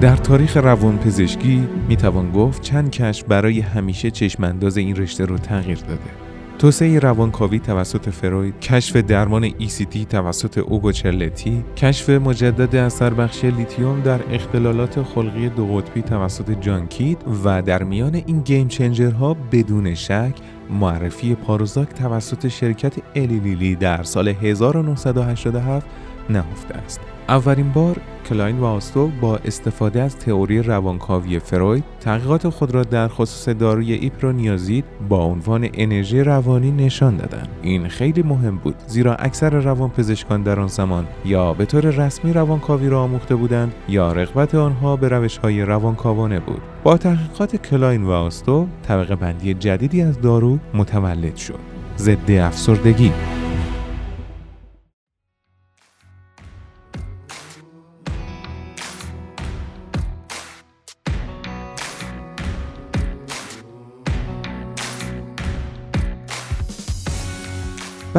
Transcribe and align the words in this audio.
در 0.00 0.16
تاریخ 0.16 0.56
روان 0.56 0.98
پزشکی 0.98 1.68
می 1.88 1.96
توان 1.96 2.32
گفت 2.32 2.62
چند 2.62 2.90
کشف 2.90 3.24
برای 3.24 3.60
همیشه 3.60 4.10
چشمانداز 4.10 4.76
این 4.76 4.96
رشته 4.96 5.24
رو 5.24 5.38
تغییر 5.38 5.78
داده. 5.78 6.10
توسعه 6.58 6.98
روانکاوی 6.98 7.58
توسط 7.58 8.08
فروید، 8.08 8.60
کشف 8.60 8.96
درمان 8.96 9.50
ECT 9.50 10.06
توسط 10.10 10.58
اوگو 10.58 10.92
چرلتی، 10.92 11.64
کشف 11.76 12.10
مجدد 12.10 12.76
اثر 12.76 13.14
بخشی 13.14 13.50
لیتیوم 13.50 14.00
در 14.00 14.20
اختلالات 14.30 15.02
خلقی 15.02 15.48
دو 15.48 15.66
قطبی 15.66 16.02
توسط 16.02 16.50
جان 16.60 16.79
کید 16.79 17.18
و 17.44 17.62
در 17.62 17.82
میان 17.82 18.14
این 18.14 18.40
game 18.40 18.68
changer 18.68 19.27
ها 19.27 19.36
بدون 19.52 19.94
شک 19.94 20.34
معرفی 20.70 21.34
پروزاک 21.34 21.88
توسط 21.88 22.48
شرکت 22.48 22.94
Eli 23.16 23.38
Lilly 23.38 23.74
در 23.74 24.02
سال 24.02 24.28
1987 24.28 25.86
نهفته 26.30 26.74
است. 26.74 27.00
اولین 27.30 27.72
بار 27.72 27.96
کلاین 28.28 28.58
و 28.58 28.64
اوستو 28.64 29.10
با 29.20 29.36
استفاده 29.36 30.02
از 30.02 30.16
تئوری 30.16 30.62
روانکاوی 30.62 31.38
فروید 31.38 31.84
تحقیقات 32.00 32.48
خود 32.48 32.74
را 32.74 32.82
در 32.82 33.08
خصوص 33.08 33.48
داروی 33.48 33.92
ایپرونیازید 33.92 34.84
با 35.08 35.24
عنوان 35.24 35.68
انرژی 35.74 36.20
روانی 36.20 36.70
نشان 36.70 37.16
دادند 37.16 37.48
این 37.62 37.88
خیلی 37.88 38.22
مهم 38.22 38.56
بود 38.56 38.74
زیرا 38.86 39.14
اکثر 39.14 39.50
روانپزشکان 39.50 40.42
در 40.42 40.60
آن 40.60 40.66
زمان 40.66 41.06
یا 41.24 41.52
به 41.52 41.64
طور 41.64 41.80
رسمی 41.80 42.32
روانکاوی 42.32 42.88
را 42.88 43.00
آموخته 43.00 43.34
بودند 43.34 43.74
یا 43.88 44.12
رغبت 44.12 44.54
آنها 44.54 44.96
به 44.96 45.08
روشهای 45.08 45.62
روانکاوانه 45.62 46.40
بود. 46.40 46.62
با 46.82 46.96
تحقیقات 46.96 47.56
کلاین 47.56 48.04
و 48.04 48.10
اوستو 48.10 48.66
طبقه 48.82 49.16
بندی 49.16 49.54
جدیدی 49.54 50.02
از 50.02 50.20
دارو 50.20 50.58
متولد 50.74 51.36
شد. 51.36 51.58
ضد 51.98 52.30
افسردگی. 52.30 53.12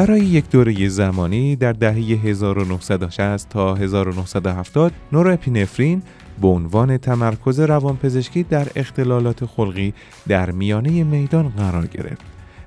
برای 0.02 0.20
یک 0.20 0.50
دوره 0.50 0.88
زمانی 0.88 1.56
در 1.56 1.72
دهه 1.72 1.94
1960 1.94 3.48
تا 3.48 3.74
1970 3.74 4.92
نوراپینفرین 5.12 6.02
به 6.40 6.48
عنوان 6.48 6.96
تمرکز 6.96 7.60
روانپزشکی 7.60 8.42
در 8.42 8.68
اختلالات 8.76 9.44
خلقی 9.44 9.94
در 10.28 10.50
میانه 10.50 11.04
میدان 11.04 11.48
قرار 11.48 11.86
گرفت. 11.86 12.22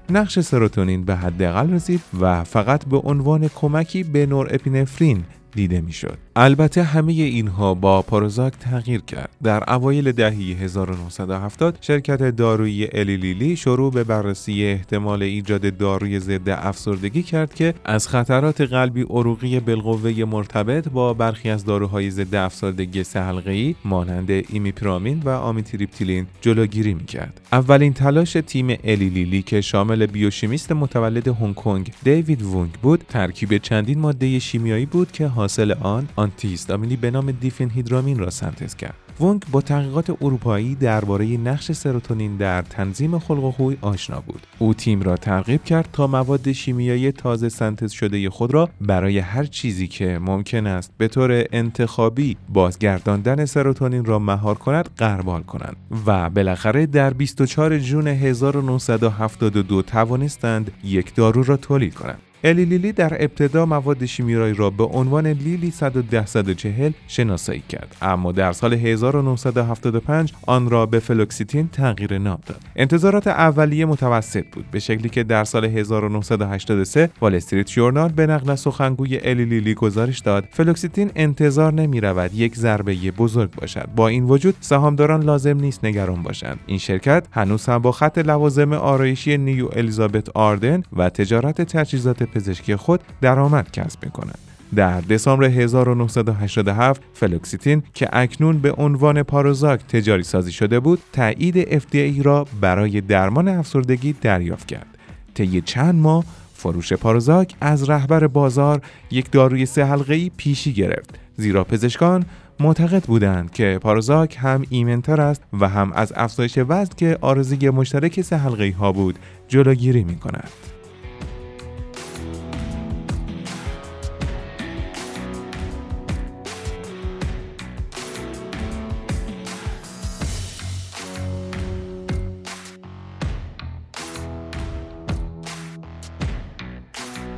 نقش 0.09 0.39
سروتونین 0.39 1.05
به 1.05 1.15
حداقل 1.15 1.73
رسید 1.73 2.01
و 2.19 2.43
فقط 2.43 2.85
به 2.85 2.97
عنوان 2.97 3.47
کمکی 3.47 4.03
به 4.03 4.25
نوراپینفرین 4.25 5.23
دیده 5.55 5.81
می‌شد. 5.81 6.24
البته 6.37 6.83
همه 6.83 7.13
اینها 7.13 7.73
با 7.73 8.01
پاروزاک 8.01 8.53
تغییر 8.53 9.01
کرد. 9.01 9.29
در 9.43 9.73
اوایل 9.73 10.11
دهه 10.11 10.33
1970 10.33 11.77
شرکت 11.81 12.23
دارویی 12.23 12.87
الیلیلی 12.93 13.55
شروع 13.55 13.91
به 13.91 14.03
بررسی 14.03 14.65
احتمال 14.65 15.23
ایجاد 15.23 15.77
داروی 15.77 16.19
ضد 16.19 16.49
افسردگی 16.49 17.23
کرد 17.23 17.53
که 17.53 17.73
از 17.85 18.07
خطرات 18.07 18.61
قلبی 18.61 19.01
عروقی 19.01 19.59
بالقوه 19.59 20.23
مرتبط 20.23 20.89
با 20.89 21.13
برخی 21.13 21.49
از 21.49 21.65
داروهای 21.65 22.11
ضد 22.11 22.35
افسردگی 22.35 23.03
سهلقه‌ای 23.03 23.75
مانند 23.85 24.31
ایمیپرامین 24.31 25.21
و 25.25 25.29
آمیتریپتیلین 25.29 26.27
جلوگیری 26.41 26.93
می‌کرد. 26.93 27.41
اولین 27.51 27.93
تلاش 27.93 28.37
تیم 28.47 28.67
الیلیلی 28.83 29.41
که 29.41 29.61
شامل 29.61 30.05
بیوشیمیست 30.05 30.71
متولد 30.71 31.27
هنگ 31.27 31.55
کنگ 31.55 31.91
دیوید 32.03 32.41
وونگ 32.41 32.71
بود، 32.81 33.05
ترکیب 33.09 33.57
چندین 33.57 33.99
ماده 33.99 34.39
شیمیایی 34.39 34.85
بود 34.85 35.11
که 35.11 35.27
حاصل 35.27 35.71
آن 35.81 36.07
آنتیهیستامینی 36.25 36.95
به 36.95 37.11
نام 37.11 37.31
دیفنهیدرامین 37.31 38.19
را 38.19 38.29
سنتز 38.29 38.75
کرد. 38.75 38.95
ونگ 39.19 39.45
با 39.51 39.61
تحقیقات 39.61 40.09
اروپایی 40.21 40.75
درباره 40.75 41.25
نقش 41.25 41.71
سروتونین 41.71 42.37
در 42.37 42.61
تنظیم 42.61 43.19
خلق 43.19 43.43
و 43.43 43.51
خوی 43.51 43.77
آشنا 43.81 44.19
بود. 44.19 44.47
او 44.59 44.73
تیم 44.73 45.01
را 45.01 45.17
ترغیب 45.17 45.63
کرد 45.63 45.89
تا 45.93 46.07
مواد 46.07 46.51
شیمیایی 46.51 47.11
تازه 47.11 47.49
سنتز 47.49 47.91
شده 47.91 48.29
خود 48.29 48.53
را 48.53 48.69
برای 48.81 49.19
هر 49.19 49.43
چیزی 49.43 49.87
که 49.87 50.19
ممکن 50.19 50.67
است 50.67 50.91
به 50.97 51.07
طور 51.07 51.45
انتخابی 51.51 52.37
بازگرداندن 52.49 53.45
سروتونین 53.45 54.05
را 54.05 54.19
مهار 54.19 54.55
کند 54.55 54.89
غربال 54.97 55.43
کنند 55.43 55.75
و 56.05 56.29
بالاخره 56.29 56.85
در 56.85 57.13
24 57.13 57.77
جون 57.77 58.07
1972 58.07 59.81
توانستند 59.81 60.71
یک 60.83 61.15
دارو 61.15 61.43
را 61.43 61.57
تولید 61.57 61.93
کنند. 61.93 62.19
Eli 62.45 62.62
Lilly 62.63 62.91
در 62.91 63.13
ابتدا 63.23 63.65
مواد 63.65 64.05
شیمیایی 64.05 64.53
را 64.53 64.69
به 64.69 64.83
عنوان 64.83 65.27
Lilly 65.27 65.71
110 65.71 66.93
شناسایی 67.07 67.63
کرد. 67.69 67.95
اما 68.01 68.31
در 68.31 68.51
سال 68.51 68.73
1975 68.73 70.33
آن 70.47 70.69
را 70.69 70.85
به 70.85 70.99
فلوکستین 70.99 71.67
تغییر 71.67 72.17
نام 72.17 72.39
داد. 72.45 72.61
انتظارات 72.75 73.27
اولیه 73.27 73.85
متوسط 73.85 74.45
بود 74.51 74.65
به 74.71 74.79
شکلی 74.79 75.09
که 75.09 75.23
در 75.23 75.43
سال 75.43 75.65
1983 75.65 77.09
وال 77.21 77.35
استریت 77.35 77.67
ژورنال 77.67 78.11
به 78.11 78.27
نقل 78.27 78.55
سخنگوی 78.55 79.19
Eli 79.23 79.42
Lilly 79.42 79.73
گزارش 79.73 80.19
داد 80.19 80.47
فلوکستین 80.51 81.11
انتظار 81.15 81.73
نمی 81.73 82.01
رود 82.01 82.33
یک 82.33 82.55
ضربه 82.55 82.95
بزرگ 83.11 83.51
باشد. 83.51 83.89
با 83.95 84.07
این 84.07 84.23
وجود 84.23 84.55
سهامداران 84.61 85.23
لازم 85.23 85.59
نیست 85.59 85.85
نگران 85.85 86.23
باشند. 86.23 86.59
این 86.65 86.77
شرکت 86.77 87.27
هنوز 87.31 87.65
هم 87.65 87.77
با 87.77 87.91
خط 87.91 88.17
لوازم 88.17 88.73
آرایشی 88.73 89.37
نیو 89.37 89.69
Elizabeth 89.73 90.29
Arden 90.29 90.83
و 90.95 91.09
تجارت 91.09 91.61
تجهیزات 91.61 92.23
پزشکی 92.35 92.75
خود 92.75 92.99
درآمد 93.21 93.71
کسب 93.71 94.05
می 94.05 94.11
کند. 94.11 94.37
در 94.75 95.01
دسامبر 95.01 95.45
1987 95.45 97.01
فلوکستین 97.13 97.83
که 97.93 98.09
اکنون 98.13 98.57
به 98.57 98.71
عنوان 98.71 99.23
پروزاک 99.23 99.87
تجاری 99.87 100.23
سازی 100.23 100.51
شده 100.51 100.79
بود 100.79 100.99
تایید 101.13 101.79
FDA 101.79 102.25
را 102.25 102.47
برای 102.61 103.01
درمان 103.01 103.47
افسردگی 103.47 104.13
دریافت 104.13 104.67
کرد 104.67 104.97
طی 105.33 105.61
چند 105.61 105.95
ماه 105.95 106.23
فروش 106.53 106.93
پاروزاک 106.93 107.55
از 107.61 107.89
رهبر 107.89 108.27
بازار 108.27 108.81
یک 109.11 109.31
داروی 109.31 109.65
سه 109.65 109.85
حلقه‌ای 109.85 110.31
پیشی 110.37 110.73
گرفت 110.73 111.19
زیرا 111.37 111.63
پزشکان 111.63 112.25
معتقد 112.59 113.03
بودند 113.03 113.51
که 113.51 113.79
پاروزاک 113.81 114.37
هم 114.39 114.63
ایمنتر 114.69 115.21
است 115.21 115.41
و 115.59 115.69
هم 115.69 115.91
از 115.91 116.13
افزایش 116.15 116.57
وزن 116.57 116.93
که 116.97 117.17
آرزوی 117.21 117.69
مشترک 117.69 118.21
سه 118.21 118.37
حلقه‌ای 118.37 118.71
ها 118.71 118.91
بود 118.91 119.19
جلوگیری 119.47 120.03
می 120.03 120.15
کند. 120.15 120.49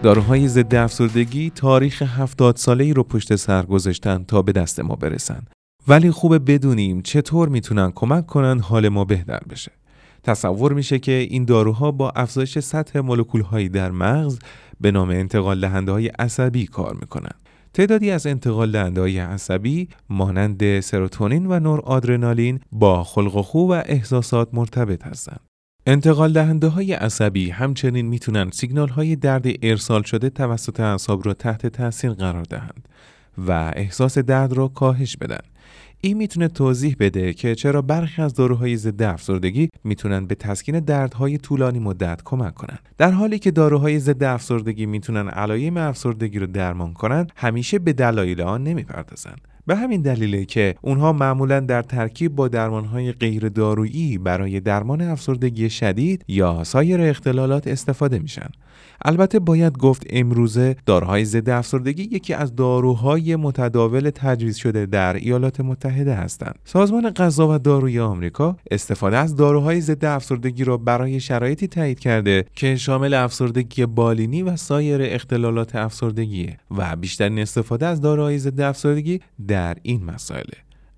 داروهای 0.04 0.48
ضد 0.48 0.76
افسردگی 0.76 1.50
تاریخ 1.50 2.02
هفتاد 2.02 2.56
ساله 2.56 2.84
ای 2.84 2.94
رو 2.94 3.04
پشت 3.04 3.36
سر 3.36 3.66
گذاشتن 3.66 4.24
تا 4.24 4.42
به 4.42 4.52
دست 4.52 4.80
ما 4.80 4.96
برسن. 4.96 5.42
ولی 5.88 6.12
خوبه 6.12 6.40
بدونیم 6.40 7.02
چطور 7.02 7.50
می‌تونن 7.50 7.92
کمک 7.96 8.26
کنن 8.26 8.60
حال 8.60 8.90
ما 8.90 9.06
بهتر 9.06 9.40
بشه. 9.50 9.72
تصور 10.24 10.74
میشه 10.74 11.00
که 11.00 11.12
این 11.12 11.46
داروها 11.46 11.92
با 11.92 12.10
افزایش 12.10 12.60
سطح 12.60 13.00
مولکول 13.00 13.42
هایی 13.42 13.70
در 13.70 13.92
مغز 13.92 14.40
به 14.82 14.92
نام 14.92 15.10
انتقال 15.10 15.62
دهنده 15.62 15.92
های 15.92 16.08
عصبی 16.08 16.66
کار 16.66 16.98
می‌کنن. 17.02 17.32
تعدادی 17.74 18.12
از 18.12 18.28
انتقال 18.28 18.72
دهنده 18.72 19.02
های 19.02 19.20
عصبی 19.20 19.90
مانند 20.10 20.80
سروتونین 20.80 21.46
و 21.46 21.60
نور 21.60 21.80
آدرنالین 21.80 22.60
با 22.72 23.04
خلق 23.04 23.36
و 23.36 23.42
خو 23.42 23.60
و 23.60 23.84
احساسات 23.86 24.50
مرتبط 24.54 25.04
هستند. 25.04 25.47
انتقال 25.90 26.34
دهنده 26.34 26.68
های 26.68 26.94
عصبی 26.94 27.50
همچنین 27.50 28.06
می‌تونن 28.06 28.50
سیگنال 28.52 28.90
های 28.90 29.16
درد 29.16 29.46
ارسال 29.62 30.04
شده 30.04 30.30
توسط 30.30 30.80
اعصاب 30.80 31.26
را 31.26 31.34
تحت 31.34 31.68
تاثیر 31.68 32.12
قرار 32.12 32.44
دهند 32.44 32.88
و 33.48 33.52
احساس 33.76 34.18
درد 34.18 34.54
را 34.54 34.68
کاهش 34.68 35.18
بدن. 35.18 35.40
این 36.02 36.18
می‌تونه 36.18 36.48
توضیح 36.48 36.96
بده 37.00 37.34
که 37.34 37.56
چرا 37.56 37.82
برخی 37.82 38.22
از 38.22 38.34
داروهای 38.34 38.78
ضد 38.78 39.02
افسردگی 39.02 39.70
می‌تونن 39.84 40.26
به 40.26 40.36
تسکین 40.36 40.80
دردهای 40.80 41.38
طولانی 41.38 41.80
مدت 41.80 42.22
کمک 42.26 42.54
کنند. 42.54 42.80
در 42.98 43.12
حالی 43.12 43.40
که 43.40 43.52
داروهای 43.52 44.00
ضد 44.00 44.24
افسردگی 44.24 44.86
می‌تونن 44.86 45.28
علایم 45.28 45.78
افسردگی 45.78 46.40
رو 46.40 46.48
درمان 46.48 46.94
کنند 46.94 47.32
همیشه 47.36 47.80
به 47.80 47.94
دلایل 47.94 48.42
آن 48.42 48.64
نمی‌پردازند 48.64 49.42
به 49.68 49.76
همین 49.76 50.02
دلیله 50.02 50.46
که 50.46 50.76
اونها 50.82 51.14
معمولا 51.14 51.60
در 51.60 51.82
ترکیب 51.82 52.36
با 52.36 52.48
درمانهای 52.48 53.12
غیر 53.12 53.50
دارویی 53.50 54.18
برای 54.18 54.60
درمان 54.60 55.02
افسردگی 55.02 55.70
شدید 55.70 56.26
یا 56.28 56.64
سایر 56.64 57.02
اختلالات 57.02 57.68
استفاده 57.68 58.20
میشن. 58.20 58.50
البته 59.06 59.40
باید 59.40 59.78
گفت 59.78 60.04
امروزه 60.10 60.76
داروهای 60.86 61.26
ضد 61.26 61.50
افسردگی 61.50 62.04
یکی 62.04 62.34
از 62.34 62.56
داروهای 62.56 63.36
متداول 63.36 64.10
تجویز 64.16 64.56
شده 64.56 64.86
در 64.86 65.14
ایالات 65.14 65.62
متحده 65.62 66.14
هستند. 66.14 66.60
سازمان 66.66 67.10
غذا 67.10 67.56
و 67.56 67.58
داروی 67.58 68.00
آمریکا 68.00 68.58
استفاده 68.72 69.18
از 69.18 69.36
داروهای 69.36 69.82
ضد 69.82 70.06
افسردگی 70.06 70.64
را 70.64 70.78
برای 70.78 71.20
شرایطی 71.20 71.68
تایید 71.68 72.00
کرده 72.00 72.46
که 72.56 72.76
شامل 72.76 73.14
افسردگی 73.14 73.86
بالینی 73.86 74.44
و 74.44 74.56
سایر 74.56 75.02
اختلالات 75.04 75.76
افسردگی 75.76 76.50
و 76.72 76.96
بیشترین 76.96 77.40
استفاده 77.40 77.86
از 77.86 78.02
داروهای 78.02 78.38
ضد 78.38 78.62
افسردگی 78.62 79.22
در 79.48 79.78
این 79.82 80.06
مسائل 80.06 80.50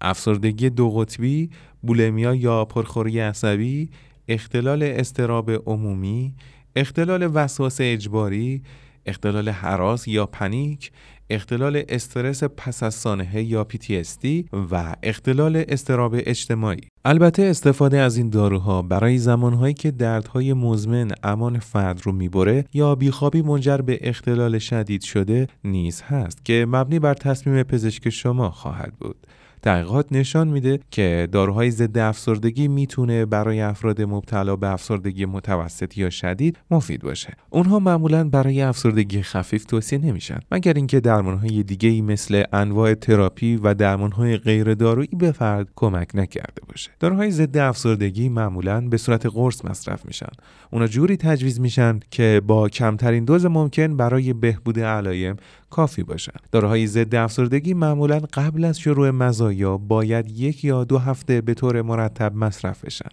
افسردگی 0.01 0.69
دو 0.69 0.89
قطبی، 0.89 1.49
بولمیا 1.81 2.35
یا 2.35 2.65
پرخوری 2.65 3.19
عصبی، 3.19 3.89
اختلال 4.27 4.83
استراب 4.83 5.51
عمومی، 5.51 6.33
اختلال 6.79 7.29
وسواس 7.33 7.77
اجباری، 7.81 8.61
اختلال 9.05 9.49
حراس 9.49 10.07
یا 10.07 10.25
پنیک، 10.25 10.91
اختلال 11.29 11.83
استرس 11.89 12.43
پس 12.43 12.83
از 12.83 12.95
سانحه 12.95 13.43
یا 13.43 13.67
PTSD 13.73 14.27
و 14.71 14.95
اختلال 15.03 15.63
استراب 15.67 16.15
اجتماعی. 16.17 16.81
البته 17.05 17.43
استفاده 17.43 17.97
از 17.99 18.17
این 18.17 18.29
داروها 18.29 18.81
برای 18.81 19.17
زمانهایی 19.17 19.73
که 19.73 19.91
دردهای 19.91 20.53
مزمن 20.53 21.11
امان 21.23 21.59
فرد 21.59 22.01
رو 22.03 22.11
می‌بره 22.11 22.65
یا 22.73 22.95
بیخوابی 22.95 23.41
منجر 23.41 23.77
به 23.77 23.99
اختلال 24.01 24.59
شدید 24.59 25.01
شده 25.01 25.47
نیز 25.63 26.01
هست 26.01 26.45
که 26.45 26.65
مبنی 26.69 26.99
بر 26.99 27.13
تصمیم 27.13 27.63
پزشک 27.63 28.09
شما 28.09 28.49
خواهد 28.49 28.93
بود. 28.99 29.27
تحقیقات 29.61 30.05
نشان 30.11 30.47
میده 30.47 30.79
که 30.91 31.27
داروهای 31.31 31.71
ضد 31.71 31.97
افسردگی 31.97 32.67
می‌تونه 32.67 33.25
برای 33.25 33.61
افراد 33.61 34.01
مبتلا 34.01 34.55
به 34.55 34.67
افسردگی 34.69 35.25
متوسط 35.25 35.97
یا 35.97 36.09
شدید 36.09 36.57
مفید 36.71 37.01
باشه. 37.01 37.33
اونها 37.49 37.79
معمولا 37.79 38.29
برای 38.29 38.61
افسردگی 38.61 39.21
خفیف 39.21 39.65
توصیه 39.65 39.99
نمیشن 39.99 40.39
مگر 40.51 40.73
اینکه 40.73 40.99
درمانهای 40.99 41.63
دیگه 41.63 41.89
ای 41.89 42.01
مثل 42.01 42.43
انواع 42.53 42.93
تراپی 42.93 43.55
و 43.55 43.73
درمانهای 43.73 44.37
غیر 44.37 44.73
دارویی 44.73 45.09
به 45.17 45.31
فرد 45.31 45.67
کمک 45.75 46.09
نکرده 46.13 46.61
باشه. 46.67 46.91
داروهای 46.99 47.31
ضد 47.31 47.57
افسردگی 47.57 48.29
معمولا 48.29 48.81
به 48.81 48.97
صورت 48.97 49.25
قرص 49.25 49.65
مصرف 49.65 50.05
میشن. 50.05 50.31
اونا 50.71 50.87
جوری 50.87 51.17
تجویز 51.17 51.59
میشن 51.59 51.99
که 52.11 52.41
با 52.47 52.69
کمترین 52.69 53.25
دوز 53.25 53.45
ممکن 53.45 53.97
برای 53.97 54.33
بهبود 54.33 54.79
علایم 54.79 55.35
کافی 55.69 56.03
باشن. 56.03 56.39
داروهای 56.51 56.87
ضد 56.87 57.15
افسردگی 57.15 57.73
معمولا 57.73 58.19
قبل 58.33 58.65
از 58.65 58.79
شروع 58.79 59.09
مزایا 59.09 59.77
باید 59.77 60.31
یک 60.31 60.65
یا 60.65 60.83
دو 60.83 60.97
هفته 60.97 61.41
به 61.41 61.53
طور 61.53 61.81
مرتب 61.81 62.35
مصرف 62.35 62.85
بشن. 62.85 63.09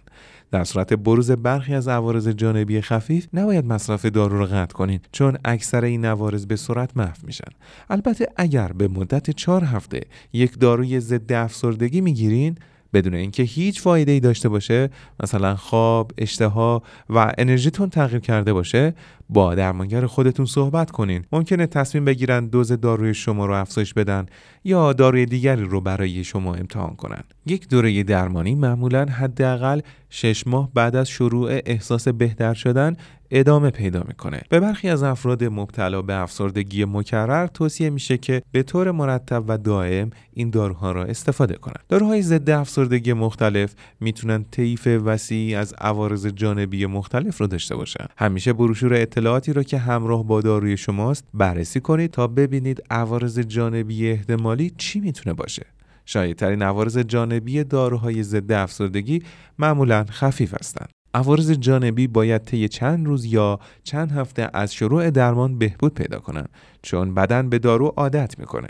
در 0.51 0.63
صورت 0.63 0.93
بروز 0.93 1.31
برخی 1.31 1.73
از 1.73 1.87
عوارض 1.87 2.27
جانبی 2.27 2.81
خفیف 2.81 3.27
نباید 3.33 3.65
مصرف 3.65 4.05
دارو 4.05 4.37
رو 4.37 4.45
قطع 4.45 4.73
کنین 4.73 4.99
چون 5.11 5.37
اکثر 5.45 5.83
این 5.83 6.05
عوارض 6.05 6.45
به 6.45 6.55
سرعت 6.55 6.97
محو 6.97 7.17
میشن 7.23 7.51
البته 7.89 8.27
اگر 8.35 8.71
به 8.71 8.87
مدت 8.87 9.29
چهار 9.29 9.63
هفته 9.63 10.01
یک 10.33 10.59
داروی 10.59 10.99
ضد 10.99 11.31
افسردگی 11.31 12.01
می‌گیرین 12.01 12.57
بدون 12.93 13.13
اینکه 13.13 13.43
هیچ 13.43 13.81
فایده 13.81 14.11
ای 14.11 14.19
داشته 14.19 14.49
باشه 14.49 14.89
مثلا 15.23 15.55
خواب، 15.55 16.11
اشتها 16.17 16.83
و 17.09 17.33
انرژیتون 17.37 17.89
تغییر 17.89 18.21
کرده 18.21 18.53
باشه 18.53 18.93
با 19.29 19.55
درمانگر 19.55 20.05
خودتون 20.05 20.45
صحبت 20.45 20.91
کنین. 20.91 21.25
ممکنه 21.31 21.67
تصمیم 21.67 22.05
بگیرن 22.05 22.47
دوز 22.47 22.71
داروی 22.71 23.13
شما 23.13 23.45
رو 23.45 23.53
افزایش 23.53 23.93
بدن 23.93 24.25
یا 24.63 24.93
داروی 24.93 25.25
دیگری 25.25 25.63
رو 25.63 25.81
برای 25.81 26.23
شما 26.23 26.55
امتحان 26.55 26.95
کنن. 26.95 27.23
یک 27.45 27.69
دوره 27.69 28.03
درمانی 28.03 28.55
معمولا 28.55 29.05
حداقل 29.05 29.81
6 30.09 30.47
ماه 30.47 30.69
بعد 30.73 30.95
از 30.95 31.09
شروع 31.09 31.61
احساس 31.65 32.07
بهتر 32.07 32.53
شدن 32.53 32.95
ادامه 33.31 33.69
پیدا 33.69 34.03
می‌کنه. 34.07 34.41
به 34.49 34.59
برخی 34.59 34.89
از 34.89 35.03
افراد 35.03 35.43
مبتلا 35.43 36.01
به 36.01 36.13
افسردگی 36.13 36.85
مکرر 36.85 37.47
توصیه 37.47 37.89
میشه 37.89 38.17
که 38.17 38.41
به 38.51 38.63
طور 38.63 38.91
مرتب 38.91 39.43
و 39.47 39.57
دائم 39.57 40.09
این 40.33 40.49
داروها 40.49 40.91
را 40.91 41.03
استفاده 41.03 41.55
کنند. 41.55 41.83
داروهای 41.89 42.21
ضد 42.21 42.49
افسردگی 42.49 43.13
مختلف 43.13 43.75
می‌تونن 43.99 44.45
طیف 44.51 44.87
وسیعی 44.87 45.55
از 45.55 45.73
عوارض 45.73 46.27
جانبی 46.27 46.85
مختلف 46.85 47.37
رو 47.37 47.47
داشته 47.47 47.75
باشن. 47.75 48.05
همیشه 48.17 48.53
بروشور 48.53 48.93
اطلاعاتی 48.93 49.53
را 49.53 49.63
که 49.63 49.77
همراه 49.77 50.23
با 50.23 50.41
داروی 50.41 50.77
شماست 50.77 51.23
بررسی 51.33 51.79
کنید 51.79 52.11
تا 52.11 52.27
ببینید 52.27 52.83
عوارض 52.89 53.39
جانبی 53.39 54.11
احتمالی 54.11 54.71
چی 54.77 54.99
می‌تونه 54.99 55.33
باشه. 55.33 55.65
شایدترین 56.05 56.61
عوارض 56.61 56.97
جانبی 56.97 57.63
داروهای 57.63 58.23
ضد 58.23 58.51
افسردگی 58.51 59.23
معمولا 59.59 60.05
خفیف 60.09 60.53
هستند. 60.53 60.96
عوارض 61.17 61.51
جانبی 61.51 62.07
باید 62.07 62.43
طی 62.43 62.67
چند 62.67 63.05
روز 63.05 63.25
یا 63.25 63.59
چند 63.83 64.11
هفته 64.11 64.49
از 64.53 64.73
شروع 64.73 65.09
درمان 65.09 65.57
بهبود 65.57 65.93
پیدا 65.93 66.19
کنند 66.19 66.49
چون 66.81 67.13
بدن 67.13 67.49
به 67.49 67.59
دارو 67.59 67.93
عادت 67.97 68.39
می‌کنه. 68.39 68.67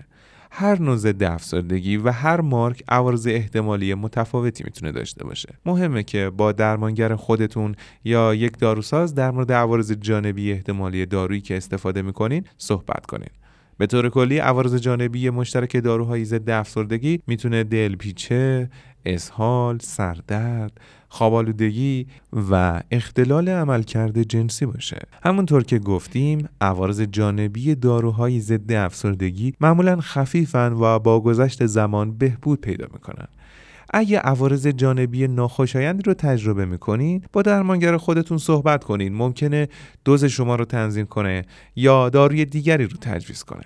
هر 0.52 0.82
نوع 0.82 0.96
ضد 0.96 1.24
افسردگی 1.24 1.98
و 1.98 2.12
هر 2.12 2.42
مارک 2.42 2.84
عوارض 2.88 3.28
احتمالی 3.28 3.94
متفاوتی 3.94 4.64
می‌تونه 4.64 4.92
داشته 4.92 5.24
باشه. 5.24 5.50
مهمه 5.66 6.04
که 6.04 6.30
با 6.30 6.52
درمانگر 6.52 7.16
خودتون 7.16 7.76
یا 8.04 8.36
یک 8.36 8.58
داروساز 8.58 9.16
در 9.16 9.32
مورد 9.32 9.52
عوارض 9.52 9.92
جانبی 9.92 10.52
احتمالی 10.52 11.06
دارویی 11.06 11.42
که 11.42 11.58
استفاده 11.58 12.02
می‌کنین 12.02 12.44
صحبت 12.58 13.06
کنین. 13.06 13.30
به 13.78 13.88
طور 13.88 14.10
کلی 14.10 14.38
عوارض 14.38 14.76
جانبی 14.76 15.30
مشترک 15.30 15.78
داروهای 15.78 16.26
ضد 16.26 16.50
افسردگی 16.50 17.20
می‌تونه 17.28 17.64
دلپیچه، 17.64 18.70
اسهال، 19.08 19.78
سردرد، 19.80 20.82
خوابالودگی 21.10 22.08
و 22.52 22.82
اختلال 22.92 23.50
عملکرد 23.50 24.24
جنسی 24.24 24.66
باشه. 24.66 25.00
همونطور 25.24 25.64
که 25.64 25.80
گفتیم 25.80 26.50
عوارض 26.62 27.02
جانبی 27.02 27.76
داروهای 27.76 28.40
ضد 28.40 28.72
افسردگی 28.72 29.54
معمولا 29.62 29.98
خفیفن 30.02 30.74
و 30.74 31.00
با 31.00 31.20
گذشت 31.20 31.66
زمان 31.66 32.18
بهبود 32.18 32.62
پیدا 32.62 32.88
می‌کنن. 32.94 33.28
اگه 33.94 34.20
عوارض 34.20 34.68
جانبی 34.68 35.28
ناخوشایندی 35.28 36.04
رو 36.04 36.14
تجربه 36.14 36.66
می‌کنین 36.66 37.24
با 37.34 37.42
درمانگر 37.42 37.98
خودتون 37.98 38.38
صحبت 38.38 38.84
کنین. 38.84 39.16
ممکنه 39.16 39.68
دوز 40.06 40.26
شما 40.26 40.56
رو 40.56 40.66
تنظیم 40.66 41.06
کنه 41.06 41.46
یا 41.76 42.10
داروی 42.10 42.46
دیگری 42.46 42.86
رو 42.86 42.98
تجویز 43.02 43.44
کنه. 43.44 43.64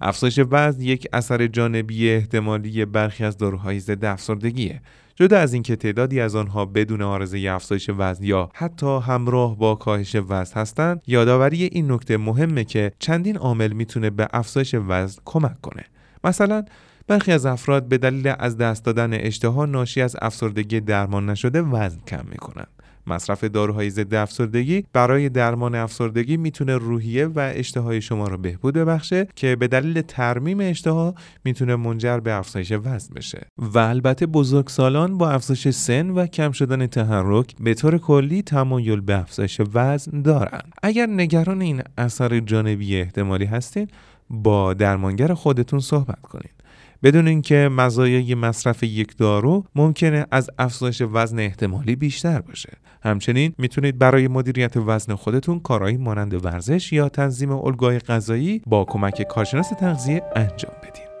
افزایش 0.00 0.40
وزن 0.50 0.82
یک 0.82 1.08
اثر 1.12 1.46
جانبی 1.46 2.10
احتمالی 2.10 2.84
برخی 2.84 3.24
از 3.24 3.36
داروهای 3.36 3.80
ضد 3.80 4.04
افسردگیه. 4.04 4.80
جدا 5.16 5.38
از 5.38 5.52
اینکه 5.52 5.76
تعدادی 5.76 6.20
از 6.20 6.36
آنها 6.36 6.64
بدون 6.64 7.02
آرزه 7.02 7.48
افزایش 7.50 7.90
وزن 7.98 8.24
یا 8.24 8.50
حتی 8.54 8.98
همراه 8.98 9.58
با 9.58 9.74
کاهش 9.74 10.16
وزن 10.28 10.60
هستند 10.60 11.02
یادآوری 11.06 11.64
این 11.64 11.92
نکته 11.92 12.16
مهمه 12.16 12.64
که 12.64 12.92
چندین 12.98 13.36
عامل 13.36 13.72
می‌تونه 13.72 14.10
به 14.10 14.28
افزایش 14.32 14.74
وزن 14.88 15.20
کمک 15.24 15.60
کنه. 15.60 15.84
مثلا 16.24 16.64
برخی 17.06 17.32
از 17.32 17.46
افراد 17.46 17.88
به 17.88 17.98
دلیل 17.98 18.34
از 18.38 18.56
دست 18.56 18.84
دادن 18.84 19.14
اشتها 19.14 19.66
ناشی 19.66 20.00
از 20.00 20.16
افسردگی 20.22 20.80
درمان 20.80 21.30
نشده 21.30 21.62
وزن 21.62 21.98
کم 22.06 22.24
می‌کنند. 22.30 22.68
مصرف 23.06 23.44
داروهای 23.44 23.90
ضد 23.90 24.14
افسردگی 24.14 24.84
برای 24.92 25.28
درمان 25.28 25.74
افسردگی 25.74 26.36
می‌تونه 26.36 26.76
روحیه 26.76 27.26
و 27.26 27.52
اشتهای 27.54 28.00
شما 28.00 28.28
رو 28.28 28.38
بهبود 28.38 28.74
ببخشه 28.74 29.26
که 29.36 29.56
به 29.56 29.68
دلیل 29.68 30.02
ترمیم 30.02 30.60
اشتها 30.60 31.14
می‌تونه 31.44 31.76
منجر 31.76 32.20
به 32.20 32.32
افزایش 32.32 32.72
وزن 32.72 33.14
بشه. 33.14 33.46
و 33.58 33.78
البته 33.78 34.26
بزرگسالان 34.26 35.18
با 35.18 35.30
افزایش 35.30 35.68
سن 35.68 36.10
و 36.10 36.26
کم 36.26 36.52
شدن 36.52 36.86
تحرک 36.86 37.54
به 37.60 37.74
طور 37.74 37.98
کلی 37.98 38.42
تمایل 38.42 39.00
به 39.00 39.18
افزایش 39.18 39.60
وزن 39.74 40.22
دارن 40.22 40.60
اگر 40.82 41.06
نگران 41.06 41.60
این 41.62 41.82
اثر 41.98 42.40
جانبی 42.40 42.96
احتمالی 43.00 43.44
هستین 43.44 43.88
با 44.30 44.74
درمانگر 44.74 45.34
خودتون 45.34 45.80
صحبت 45.80 46.20
کنید 46.22 46.63
بدون 47.02 47.28
اینکه 47.28 47.68
مزایای 47.72 48.34
مصرف 48.34 48.82
یک 48.82 49.16
دارو 49.16 49.64
ممکنه 49.74 50.26
از 50.30 50.50
افزایش 50.58 51.02
وزن 51.12 51.38
احتمالی 51.38 51.96
بیشتر 51.96 52.40
باشه. 52.40 52.72
همچنین 53.02 53.54
می‌تونید 53.58 53.98
برای 53.98 54.28
مدیریت 54.28 54.76
وزن 54.76 55.14
خودتون 55.14 55.60
کارهایی 55.60 55.96
مانند 55.96 56.44
ورزش 56.44 56.92
یا 56.92 57.08
تنظیم 57.08 57.52
الگوی 57.52 57.98
غذایی 57.98 58.62
با 58.66 58.84
کمک 58.84 59.22
کارشناس 59.22 59.68
تغذیه 59.68 60.22
انجام 60.36 60.72
بدید 60.82 61.14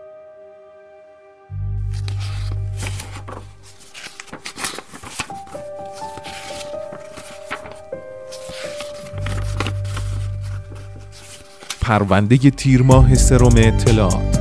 پرونده 11.80 12.36
تیر 12.36 12.82
ماه 12.82 13.14
سرم 13.14 13.54
اطلاعات 13.56 14.33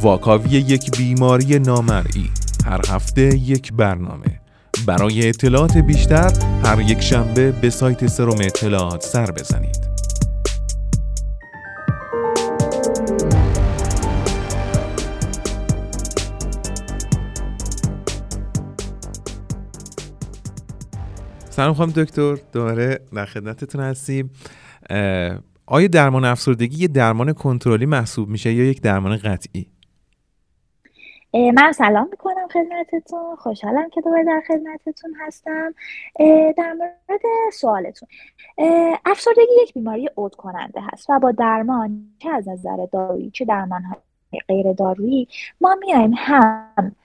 واکاوی 0.00 0.50
یک 0.50 0.98
بیماری 0.98 1.58
نامرئی. 1.58 2.30
هر 2.66 2.80
هفته 2.88 3.22
یک 3.36 3.72
برنامه. 3.72 4.40
برای 4.86 5.28
اطلاعات 5.28 5.76
بیشتر 5.76 6.32
هر 6.64 6.80
یک 6.80 7.00
شنبه 7.00 7.52
به 7.52 7.70
سایت 7.70 8.06
سروم 8.06 8.38
اطلاعات 8.40 9.02
سر 9.02 9.30
بزنید. 9.30 9.76
سلام 21.50 21.74
خانم 21.74 21.90
دکتر 21.90 22.36
دوباره 22.52 23.00
در 23.14 23.26
خدمتتون 23.26 23.80
هستیم. 23.80 24.30
آیا 25.66 25.86
درمان 25.92 26.24
افسردگی 26.24 26.78
یه 26.78 26.88
درمان 26.88 27.32
کنترلی 27.32 27.86
محسوب 27.86 28.28
میشه 28.28 28.52
یا 28.52 28.64
یک 28.64 28.80
درمان 28.80 29.16
قطعی؟ 29.16 29.66
من 31.34 31.72
سلام 31.72 32.08
می‌کنم 32.10 32.48
خدمتتون. 32.48 33.36
خوشحالم 33.36 33.90
که 33.90 34.00
دوباره 34.00 34.24
در 34.24 34.42
خدمتتون 34.48 35.14
هستم. 35.26 35.74
در 36.56 36.72
مورد 36.72 37.20
سوالتون. 37.52 38.08
افسردگی 39.04 39.62
یک 39.62 39.74
بیماری 39.74 40.10
عود 40.16 40.34
کننده 40.34 40.80
هست 40.92 41.10
و 41.10 41.18
با 41.18 41.32
درمان 41.32 42.06
چه 42.18 42.30
از 42.30 42.48
نظر 42.48 42.86
دارویی 42.92 43.30
چه 43.30 43.44
درمان 43.44 43.82
های 43.82 44.40
غیر 44.48 44.72
دارویی 44.72 45.28
ما 45.60 45.74
میایم 45.74 46.14
هم 46.16 46.96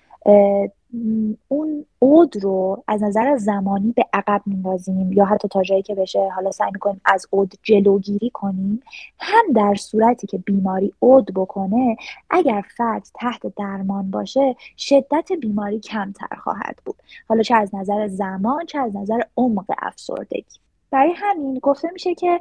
اون 1.48 1.86
عود 2.02 2.44
رو 2.44 2.84
از 2.88 3.04
نظر 3.04 3.38
زمانی 3.38 3.92
به 3.92 4.04
عقب 4.14 4.42
میندازیم 4.46 5.14
یا 5.14 5.25
حتی 5.25 5.48
تا 5.48 5.64
جایی 5.64 5.82
که 5.82 5.96
بشه 5.96 6.30
حالا 6.36 6.52
سعی 6.52 6.72
می‌کنیم 6.74 7.02
از 7.06 7.28
عود 7.34 7.54
جلوگیری 7.64 8.30
کنیم 8.30 8.80
هم 9.20 9.44
در 9.56 9.75
صورتی 9.75 10.28
که 10.28 10.38
بیماری 10.38 10.94
عود 11.02 11.32
بکنه 11.36 11.98
اگر 12.30 12.64
فرد 12.78 13.08
تحت 13.14 13.42
درمان 13.58 14.12
باشه 14.12 14.56
شدت 14.78 15.32
بیماری 15.42 15.80
کمتر 15.80 16.36
خواهد 16.44 16.75
بود. 16.86 16.96
حالا 17.30 17.44
چه 17.44 17.56
از 17.56 17.75
نظر 17.75 18.08
زمان 18.08 18.66
چه 18.66 18.80
از 18.80 18.96
نظر 18.96 19.22
عمق 19.38 19.66
افسردگی. 19.82 20.64
برای 20.92 21.13
همین 21.15 21.60
گفته 21.62 21.89
میشه 21.94 22.15
که 22.15 22.39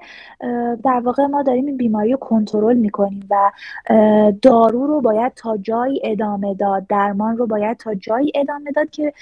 در 0.85 1.01
واقع 1.05 1.27
ما 1.27 1.43
داریم 1.43 1.67
این 1.67 1.77
بیماری 1.77 2.13
رو 2.13 2.19
کنترل 2.19 2.77
می‌کنیم 2.77 3.27
و 3.31 3.51
دارو 4.43 4.87
رو 4.87 5.01
باید 5.01 5.33
تا 5.35 5.57
جایی 5.57 6.01
ادامه 6.05 6.55
داد 6.55 6.87
درمان 6.87 7.37
رو 7.37 7.47
باید 7.47 7.77
تا 7.77 7.95
جایی 7.95 8.33
ادامه 8.35 8.71
داد 8.73 8.91
که 8.91 9.13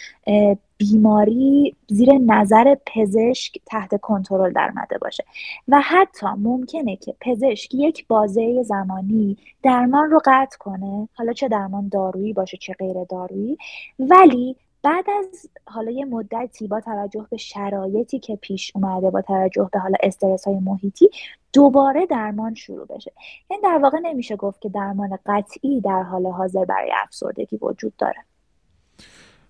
بیماری 0.79 1.77
زیر 1.87 2.13
نظر 2.13 2.77
پزشک 2.87 3.59
تحت 3.67 4.01
کنترل 4.01 4.53
درمده 4.53 4.99
باشه. 4.99 5.25
و 5.69 5.81
حتی 5.81 6.27
ممکنه 6.39 6.97
که 6.97 7.15
پزشک 7.21 7.75
یک 7.75 8.07
بازه 8.07 8.63
زمانی 8.63 9.37
درمان 9.63 10.11
رو 10.11 10.21
قطع 10.25 10.59
کنه 10.59 11.09
حالا 11.15 11.33
چه 11.33 11.49
درمان 11.49 11.89
دارویی 11.89 12.33
باشه 12.33 12.57
چه 12.57 12.73
غیر 12.73 13.05
دارویی 13.05 13.59
ولی 13.99 14.57
بعد 14.83 15.05
از 15.19 15.49
حالا 15.67 15.91
یه 15.91 16.05
مدتی 16.05 16.67
با 16.67 16.81
توجه 16.81 17.27
به 17.31 17.37
شرایطی 17.37 18.19
که 18.19 18.37
پیش 18.37 18.73
اومده 18.75 19.11
با 19.11 19.23
توجه 19.23 19.69
به 19.73 19.79
حالا 19.79 19.97
استرس 20.03 20.45
های 20.45 20.59
محیطی 20.59 21.11
دوباره 21.53 22.07
درمان 22.07 22.55
شروع 22.55 22.87
بشه. 22.87 23.13
یعنی 23.51 23.63
در 23.63 23.79
واقع 23.83 23.99
نمیشه 23.99 24.37
گفت 24.37 24.61
که 24.61 24.69
درمان 24.69 25.19
قطعی 25.27 25.81
در 25.81 26.03
حال 26.03 26.27
حاضر 26.27 26.65
برای 26.65 26.91
افسردگی 27.03 27.59
وجود 27.63 27.97
داره. 27.97 28.25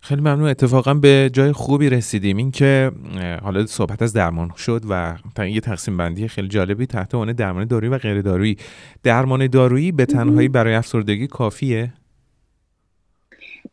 خیلی 0.01 0.21
ممنون. 0.21 0.49
اتفاقا 0.49 0.95
به 0.95 1.31
جای 1.33 1.53
خوبی 1.53 1.91
رسیدیم. 1.91 2.37
این 2.37 2.51
که 2.51 2.93
حالا 3.43 3.67
صحبت 3.67 4.03
از 4.03 4.13
درمان 4.13 4.51
شد 4.57 4.83
و 4.91 5.17
یه 5.39 5.61
تقسیم 5.61 5.97
بندی 5.97 6.29
خیلی 6.29 6.49
جالبی 6.49 6.87
تحت 6.87 7.15
عنوان 7.15 7.33
درمان 7.33 7.65
دارویی 7.65 7.91
و 7.91 7.99
غیر 7.99 8.23
دارویی 8.23 8.57
درمان 9.03 9.47
دارویی 9.47 9.93
به 9.93 10.07
تنهایی 10.07 10.49
برای 10.49 10.75
افسردگی 10.75 11.27
کافیه؟ 11.27 11.93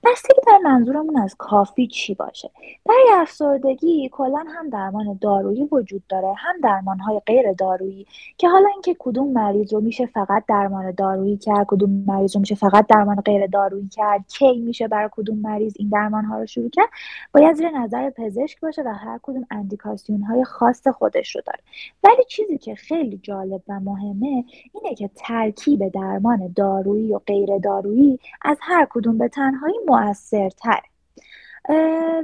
بستگی 0.04 0.42
داره 0.48 0.60
منظورمون 0.60 1.18
از 1.18 1.36
کافی 1.38 1.88
چی 1.88 2.14
باشه. 2.14 2.52
برای 2.86 3.10
افسردگی 3.14 4.10
کلا 4.12 4.44
هم 4.56 4.70
درمان 4.70 5.18
دارویی 5.22 5.68
وجود 5.72 6.04
داره 6.10 6.34
هم 6.38 6.56
درمان 6.64 7.00
های 7.00 7.22
غیر 7.26 7.54
دارویی 7.54 8.08
که 8.38 8.50
حالا 8.50 8.70
اینکه 8.70 8.96
کدوم 9.00 9.32
مریض 9.32 9.74
رو 9.74 9.82
میشه 9.82 10.06
فقط 10.06 10.44
درمان 10.48 10.92
دارویی 10.92 11.38
کرد 11.38 11.66
کدوم 11.68 12.04
مریض 12.08 12.36
رو 12.36 12.40
میشه 12.40 12.56
فقط 12.56 12.88
درمان 12.88 13.22
غیر 13.22 13.48
دارویی 13.48 13.88
کرد 13.88 14.28
کی 14.28 14.60
میشه 14.60 14.88
برای 14.88 15.10
کدوم 15.12 15.38
مریض 15.38 15.74
این 15.80 15.90
درمان 15.90 16.26
ها 16.26 16.40
رو 16.40 16.46
شروع 16.46 16.70
کرد 16.70 16.90
باید 17.34 17.56
زیر 17.56 17.70
نظر 17.70 18.10
پزشک 18.10 18.60
باشه 18.60 18.82
و 18.82 18.94
هر 18.94 19.20
کدوم 19.24 19.46
اندیکاسیون 19.52 20.22
های 20.22 20.44
خاص 20.44 20.88
خودش 20.88 21.36
رو 21.36 21.42
داره. 21.46 21.60
ولی 22.04 22.24
چیزی 22.28 22.58
که 22.58 22.76
خیلی 22.76 23.18
جالب 23.18 23.62
و 23.68 23.80
مهمه 23.80 24.46
اینه 24.74 24.96
که 24.96 25.10
ترکیب 25.16 25.90
درمان 25.90 26.54
دارویی 26.56 27.14
و 27.14 27.20
غیر 27.20 27.58
دارویی 27.58 28.20
از 28.42 28.58
هر 28.62 28.88
کدوم 28.90 29.18
به 29.18 29.28
تنهایی 29.28 29.79
موثرتر. 29.88 30.82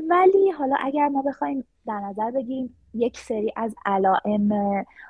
ولی 0.10 0.52
حالا 0.52 0.76
اگر 0.80 1.08
ما 1.08 1.22
بخوایم 1.22 1.68
در 1.88 2.00
نظر 2.00 2.32
بگیریم 2.32 2.76
یک 2.96 3.18
سری 3.18 3.54
از 3.56 3.76
علائم 3.86 4.50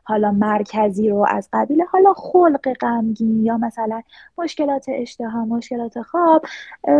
حالا 0.04 0.32
مرکزی 0.32 1.10
رو 1.10 1.26
از 1.30 1.50
قبیل 1.54 1.82
حالا 1.82 2.14
خلق 2.14 2.74
غمگین 2.74 3.46
یا 3.46 3.58
مثلا 3.58 4.02
مشکلات 4.38 4.86
اشتها 4.90 5.46
مشکلات 5.46 6.02
خواب 6.02 6.46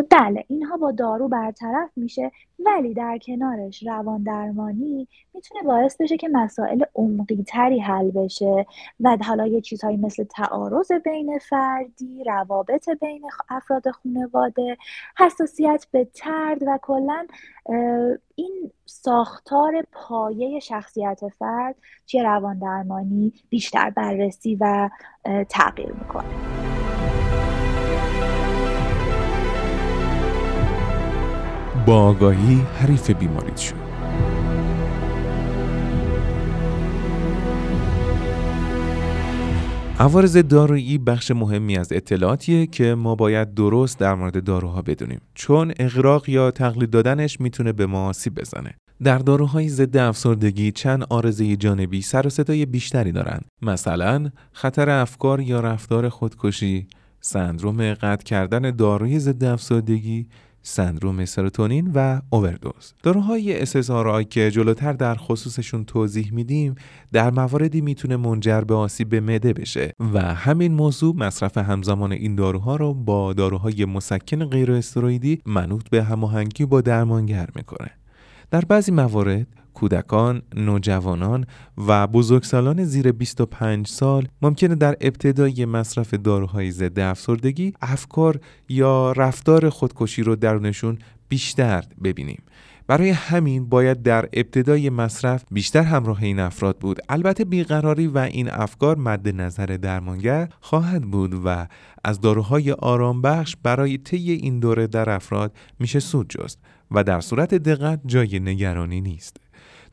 بله 0.10 0.46
اینها 0.48 0.78
با 0.78 0.92
دارو 0.92 1.28
برطرف 1.28 1.90
میشه 1.96 2.32
ولی 2.60 2.94
در 2.94 3.18
کنارش 3.18 3.88
روان 3.88 4.24
درمانی 4.24 5.08
می‌تونه 5.34 5.62
باعث 5.64 6.02
بشه 6.02 6.18
که 6.18 6.28
مسائل 6.28 6.84
عمقی 6.96 7.44
تری 7.48 7.80
حل 7.80 8.12
بشه 8.12 8.66
و 9.00 9.18
حالا 9.22 9.48
یه 9.48 9.62
چیزهایی 9.62 9.98
مثل 9.98 10.24
تعارض 10.24 10.92
بین 10.92 11.40
فردی 11.40 12.24
روابط 12.24 12.90
بین 12.90 13.24
افراد 13.50 13.92
خانواده 13.92 14.78
حساسیت 15.18 15.88
به 15.92 16.08
ترد 16.14 16.64
و 16.68 16.80
کلا 16.82 17.28
این 18.36 18.72
ساختار 18.86 19.86
پایه 19.92 20.60
شخصیت 20.76 21.20
فرد 21.40 21.76
چه 22.06 22.24
روان 22.24 22.60
درمانی 22.60 23.34
بیشتر 23.50 23.90
بررسی 23.90 24.56
و 24.56 24.90
تغییر 25.50 25.92
می‌کنه. 25.92 26.26
با 31.86 32.04
آگاهی 32.04 32.56
حریف 32.56 33.10
بیماریت 33.10 33.58
شد 33.58 33.76
عوارض 40.00 40.38
دارویی 40.38 40.98
بخش 40.98 41.32
مهمی 41.32 41.78
از 41.78 41.94
اطلاعاتیه 41.94 42.68
که 42.68 42.96
ما 42.96 43.16
باید 43.16 43.54
درست 43.54 44.00
در 44.00 44.16
مورد 44.16 44.44
داروها 44.44 44.82
بدونیم. 44.82 45.22
چون 45.34 45.74
اغراق 45.80 46.30
یا 46.30 46.52
تقلید 46.52 46.90
دادنش 46.90 47.42
می‌تونه 47.42 47.74
به 47.74 47.86
ما 47.86 48.08
آسیب 48.08 48.36
بزنه. 48.36 48.74
در 49.04 49.18
داروهای 49.18 49.70
ضد 49.70 49.98
افسردگی 49.98 50.72
چند 50.72 51.06
آرزه 51.10 51.56
جانبی 51.56 52.02
سر 52.02 52.28
و 52.28 52.30
صدای 52.30 52.66
بیشتری 52.66 53.12
دارند. 53.12 53.46
مثلا 53.62 54.30
خطر 54.52 54.90
افکار 54.90 55.42
یا 55.42 55.60
رفتار 55.60 56.10
خودکشی 56.10 56.88
سندروم 57.22 57.94
قطع 57.94 58.24
کردن 58.24 58.72
داروی 58.72 59.20
ضد 59.20 59.44
افسردگی 59.44 60.28
سندروم 60.62 61.26
سروتونین 61.26 61.92
و 61.96 62.22
اووردوز. 62.30 62.94
داروهای 63.04 63.66
SSRI 63.66 64.28
که 64.30 64.52
جلوتر 64.52 64.94
در 64.94 65.16
خصوصشون 65.16 65.86
توضیح 65.86 66.34
میدیم 66.34 66.76
در 67.12 67.32
مواردی 67.32 67.82
می‌تونه 67.82 68.18
منجر 68.18 68.62
به 68.62 68.76
آسیب 68.76 69.10
به 69.10 69.20
معده 69.20 69.54
بشه 69.54 69.94
و 70.14 70.20
همین 70.20 70.74
موضوع 70.74 71.16
مصرف 71.16 71.58
همزمان 71.58 72.12
این 72.12 72.36
داروها 72.36 72.76
رو 72.76 72.94
با 72.94 73.34
داروهای 73.34 73.86
مسکن 73.86 74.46
غیر 74.46 74.72
استروئیدی 74.72 75.42
منوط 75.46 75.90
به 75.90 76.04
هماهنگی 76.04 76.66
با 76.66 76.82
درمانگر 76.82 77.50
می‌کنه. 77.56 77.92
در 78.52 78.62
بعضی 78.62 78.92
موارد 78.92 79.48
کودکان، 79.74 80.42
نوجوانان 80.56 81.46
و 81.88 82.08
بزرگسالان 82.08 82.84
زیر 82.84 83.12
25 83.12 83.88
سال 83.88 84.28
ممکنه 84.42 84.76
در 84.76 84.96
ابتدای 85.02 85.66
مصرف 85.66 86.14
داروهای 86.14 86.72
ضد 86.72 87.00
افسردگی 87.00 87.74
افکار 87.82 88.40
یا 88.70 89.12
رفتار 89.12 89.70
خودکشی 89.70 90.24
رو 90.24 90.36
درونشون 90.36 90.98
بیشتر 91.30 91.84
ببینیم. 92.04 92.44
برای 92.88 93.10
همین 93.10 93.70
باید 93.70 94.02
در 94.02 94.30
ابتدای 94.34 94.90
مصرف 94.90 95.46
بیشتر 95.52 95.82
همراه 95.82 96.24
این 96.24 96.40
افراد 96.40 96.78
بود. 96.78 97.00
البته 97.10 97.46
بیقراری 97.46 98.08
و 98.08 98.18
این 98.18 98.50
افکار 98.50 98.98
مد 98.98 99.42
نظر 99.42 99.66
درمانگر 99.66 100.50
خواهد 100.60 101.02
بود 101.02 101.42
و 101.46 101.68
از 102.04 102.22
داروهای 102.22 102.72
آرام 102.72 103.22
بخش 103.22 103.56
برای 103.64 103.98
طی 103.98 104.32
این 104.32 104.60
دوره 104.60 104.88
در 104.88 105.10
افراد 105.10 105.56
میشه 105.80 106.00
سود 106.00 106.30
جست. 106.30 106.60
و 106.92 107.04
در 107.04 107.22
صورت 107.22 107.54
دقت 107.54 108.00
جای 108.06 108.40
نگرانی 108.40 109.02
نیست. 109.02 109.38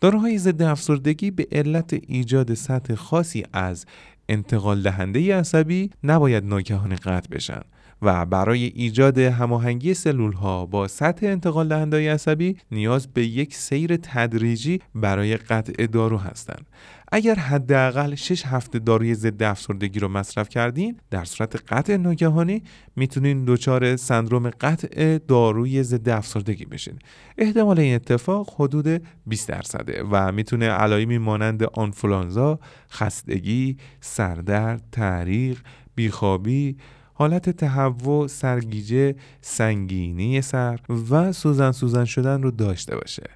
داروهای 0.00 0.38
ضد 0.38 0.62
افسردگی 0.62 1.30
به 1.30 1.46
علت 1.52 1.92
ایجاد 1.92 2.54
سطح 2.54 2.94
خاصی 2.94 3.44
از 3.52 3.86
انتقال 4.28 4.82
دهنده 4.82 5.36
عصبی 5.36 5.90
نباید 6.04 6.44
ناگهان 6.44 6.94
قطع 6.94 7.28
بشن. 7.30 7.62
و 8.02 8.26
برای 8.26 8.64
ایجاد 8.64 9.18
هماهنگی 9.18 9.94
سلول 9.94 10.32
ها 10.32 10.66
با 10.66 10.88
سطح 10.88 11.26
انتقال 11.26 11.68
دهنده 11.68 12.12
عصبی 12.12 12.56
نیاز 12.70 13.06
به 13.12 13.26
یک 13.26 13.54
سیر 13.54 13.96
تدریجی 13.96 14.80
برای 14.94 15.36
قطع 15.36 15.86
دارو 15.86 16.18
هستند. 16.18 16.66
اگر 17.12 17.34
حداقل 17.34 18.14
6 18.14 18.46
هفته 18.46 18.78
داروی 18.78 19.14
ضد 19.14 19.42
افسردگی 19.42 20.00
رو 20.00 20.08
مصرف 20.08 20.48
کردین 20.48 20.96
در 21.10 21.24
صورت 21.24 21.72
قطع 21.72 21.96
ناگهانی 21.96 22.62
می‌تونین 22.96 23.44
دچار 23.44 23.96
سندروم 23.96 24.50
قطع 24.50 25.18
داروی 25.18 25.82
ضد 25.82 26.08
افسردگی 26.08 26.64
بشین. 26.64 26.94
احتمال 27.38 27.80
این 27.80 27.94
اتفاق 27.94 28.54
حدود 28.58 29.02
20 29.26 29.48
درصده 29.48 30.04
و 30.10 30.32
می‌تونه 30.32 30.68
علائمی 30.68 31.18
مانند 31.18 31.62
آنفولانزا، 31.62 32.58
خستگی، 32.90 33.76
سردرد، 34.00 34.82
تعریق، 34.92 35.58
بیخوابی 35.94 36.76
حالت 37.22 37.50
تهوع، 37.50 38.26
سرگیجه، 38.26 39.14
سنگینی 39.40 40.42
سر 40.42 40.80
و 41.10 41.32
سوزن 41.32 41.72
سوزن 41.72 42.04
شدن 42.04 42.42
رو 42.42 42.50
داشته 42.50 42.96
باشه 42.96 43.30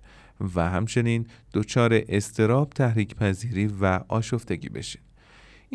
و 0.54 0.70
همچنین 0.70 1.26
دچار 1.54 2.00
استراب 2.08 2.70
تحریک 2.70 3.14
پذیری 3.14 3.66
و 3.80 4.00
آشفتگی 4.08 4.68
بشین. 4.68 5.05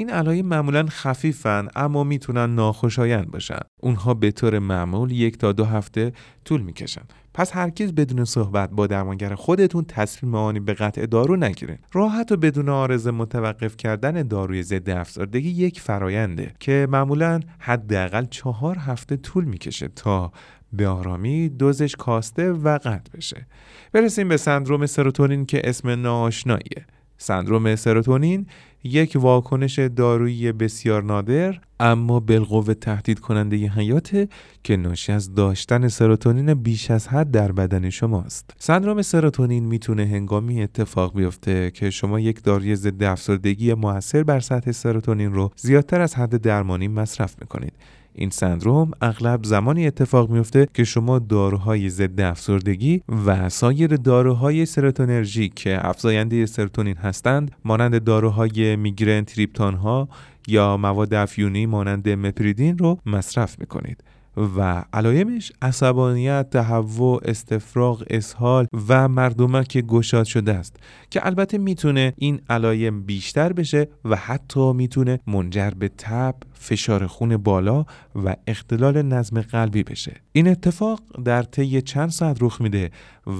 این 0.02 0.10
علائم 0.10 0.46
معمولا 0.46 0.86
خفیفن 0.90 1.68
اما 1.76 2.04
می‌تونن 2.04 2.56
ناخوشایند 2.56 3.32
باشن. 3.32 3.60
اونها 3.82 4.14
به 4.14 4.32
طور 4.32 4.60
معمول 4.60 5.12
یک 5.12 5.38
تا 5.38 5.52
دو 5.52 5.66
هفته 5.66 6.12
طول 6.46 6.62
می‌کشن. 6.62 7.02
پس 7.34 7.56
هرگز 7.56 7.92
بدون 7.94 8.26
صحبت 8.26 8.70
با 8.70 8.88
درمانگر 8.88 9.36
خودتون 9.36 9.86
تصمیم 9.88 10.36
آنی 10.36 10.60
به 10.60 10.74
قطع 10.74 11.06
دارو 11.06 11.36
نگیرین. 11.36 11.78
راحت 11.94 12.32
و 12.32 12.38
بدون 12.38 12.70
آرز 12.70 13.08
متوقف 13.08 13.78
کردن 13.78 14.28
داروی 14.28 14.64
ضد 14.64 14.90
افسردگی 14.90 15.50
یک 15.50 15.82
فراینده 15.82 16.54
که 16.60 16.88
معمولا 16.92 17.40
حداقل 17.60 18.26
چهار 18.26 18.78
هفته 18.78 19.18
طول 19.18 19.46
می‌کشه 19.46 19.88
تا 19.88 20.32
به 20.74 20.88
آرامی 20.88 21.50
دوزش 21.50 21.96
کاسته 21.96 22.52
و 22.52 22.78
قطع 22.78 23.18
بشه. 23.18 23.48
برسیم 23.92 24.30
به 24.30 24.38
سندروم 24.38 24.86
سروتونین 24.86 25.46
که 25.46 25.62
اسم 25.70 25.90
ناآشناییه. 25.90 26.86
سندروم 27.18 27.76
سروتونین 27.76 28.48
یک 28.84 29.18
واکنش 29.22 29.80
دارویی 29.80 30.52
بسیار 30.52 31.04
نادر 31.04 31.60
اما 31.80 32.20
بالقوه 32.20 32.74
تهدید 32.74 33.20
کننده 33.20 33.58
ی 33.58 33.68
حیاته 33.68 34.28
که 34.64 34.78
ناشی 34.78 35.12
از 35.12 35.36
داشتن 35.36 35.88
سروتونین 35.88 36.54
بیش 36.54 36.92
از 36.92 37.08
حد 37.08 37.32
در 37.32 37.52
بدن 37.52 37.90
شماست. 37.90 38.54
سندروم 38.58 39.02
سروتونین 39.02 39.66
می‌تونه 39.66 40.06
هنگامی 40.06 40.64
اتفاق 40.64 41.16
بیفته 41.16 41.72
که 41.72 41.90
شما 41.90 42.20
یک 42.20 42.44
داروی 42.44 42.76
ضد 42.76 43.04
افسردگی 43.04 43.74
موثر 43.74 44.24
بر 44.24 44.40
سطح 44.40 44.72
سروتونین 44.72 45.34
رو 45.34 45.52
زیادتر 45.56 46.02
از 46.02 46.16
حد 46.16 46.42
درمانی 46.42 46.88
مصرف 46.88 47.36
می‌کنید 47.42 47.74
این 48.14 48.30
سندروم 48.30 48.92
اغلب 49.02 49.44
زمانی 49.44 49.88
اتفاق 49.88 50.30
میفته 50.30 50.68
که 50.74 50.84
شما 50.84 51.20
داروهای 51.20 51.90
ضد 51.90 52.22
افسردگی 52.22 53.02
و 53.26 53.50
سایر 53.50 53.96
داروهای 53.96 54.66
سروتونرژی 54.66 55.50
که 55.50 55.88
افزاینده 55.88 56.46
سروتونین 56.46 56.98
هستند 56.98 57.52
مانند 57.66 58.04
داروهای 58.04 58.76
میگرن 58.76 59.26
تریپتان 59.26 59.74
ها 59.74 60.10
یا 60.48 60.78
مواد 60.78 61.14
افیونی 61.14 61.66
مانند 61.66 62.10
مپریدین 62.10 62.78
رو 62.78 63.00
مصرف 63.06 63.60
می‌کنید. 63.60 64.04
و 64.38 64.84
علایمش 64.94 65.52
عصبانیت، 65.62 66.50
تهوع، 66.52 67.22
استفراغ، 67.26 68.04
اسهال 68.10 68.68
و 68.88 69.08
مردمک 69.08 69.78
گشاد 69.78 70.26
شده 70.26 70.54
است 70.54 70.76
که 71.10 71.26
البته 71.26 71.58
می‌تونه 71.58 72.14
این 72.18 72.42
علایم 72.50 73.04
بیشتر 73.04 73.54
بشه 73.54 73.88
و 74.06 74.16
حتی 74.16 74.74
می‌تونه 74.74 75.20
منجر 75.28 75.70
به 75.70 75.88
تب، 75.88 76.36
فشار 76.54 77.08
خون 77.08 77.38
بالا 77.38 77.86
و 78.16 78.36
اختلال 78.48 79.02
نظم 79.02 79.42
قلبی 79.42 79.84
بشه. 79.84 80.16
این 80.32 80.48
اتفاق 80.48 81.02
در 81.26 81.44
طی 81.44 81.82
چند 81.82 82.10
ساعت 82.10 82.38
رخ 82.42 82.62
میده 82.62 82.92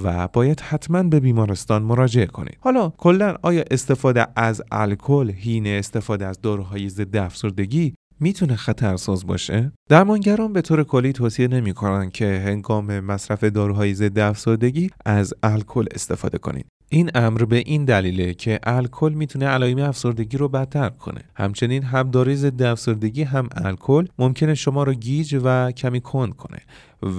و 0.04 0.28
باید 0.28 0.60
حتما 0.60 1.02
به 1.02 1.20
بیمارستان 1.20 1.82
مراجعه 1.82 2.26
کنید. 2.26 2.56
حالا 2.60 2.88
کلا 2.88 3.36
آیا 3.42 3.64
استفاده 3.70 4.26
از 4.36 4.62
الکل 4.72 5.30
حین 5.30 5.66
استفاده 5.66 6.26
از 6.26 6.40
داروهای 6.40 6.88
ضد 6.88 7.16
افسردگی 7.16 7.94
می‌تونه 8.22 8.56
خطرساز 8.56 9.26
باشه؟ 9.26 9.72
درمانگران 9.88 10.52
به 10.52 10.62
طور 10.62 10.84
کلی 10.84 11.12
توصیه 11.12 11.48
نمی‌کنن 11.48 12.10
که 12.10 12.42
هنگام 12.46 13.00
مصرف 13.00 13.44
داروهای 13.44 13.94
ضد 13.94 14.18
افسردگی 14.18 14.90
از 15.06 15.34
الکل 15.42 15.84
استفاده 15.94 16.38
کنید. 16.38 16.66
این 16.88 17.10
امر 17.14 17.44
به 17.44 17.56
این 17.56 17.84
دلیله 17.84 18.34
که 18.34 18.60
الکل 18.62 19.12
می‌تونه 19.12 19.46
علائم 19.46 19.78
افسردگی 19.78 20.36
رو 20.36 20.48
بدتر 20.48 20.88
کنه. 20.88 21.20
همچنین 21.34 21.82
هم 21.82 22.10
داروی 22.10 22.36
ضد 22.36 22.62
افسردگی 22.62 23.22
هم 23.22 23.48
الکل 23.52 24.06
ممکنه 24.18 24.54
شما 24.54 24.82
رو 24.82 24.94
گیج 24.94 25.40
و 25.44 25.70
کمی 25.70 26.00
کند 26.00 26.36
کنه 26.36 26.58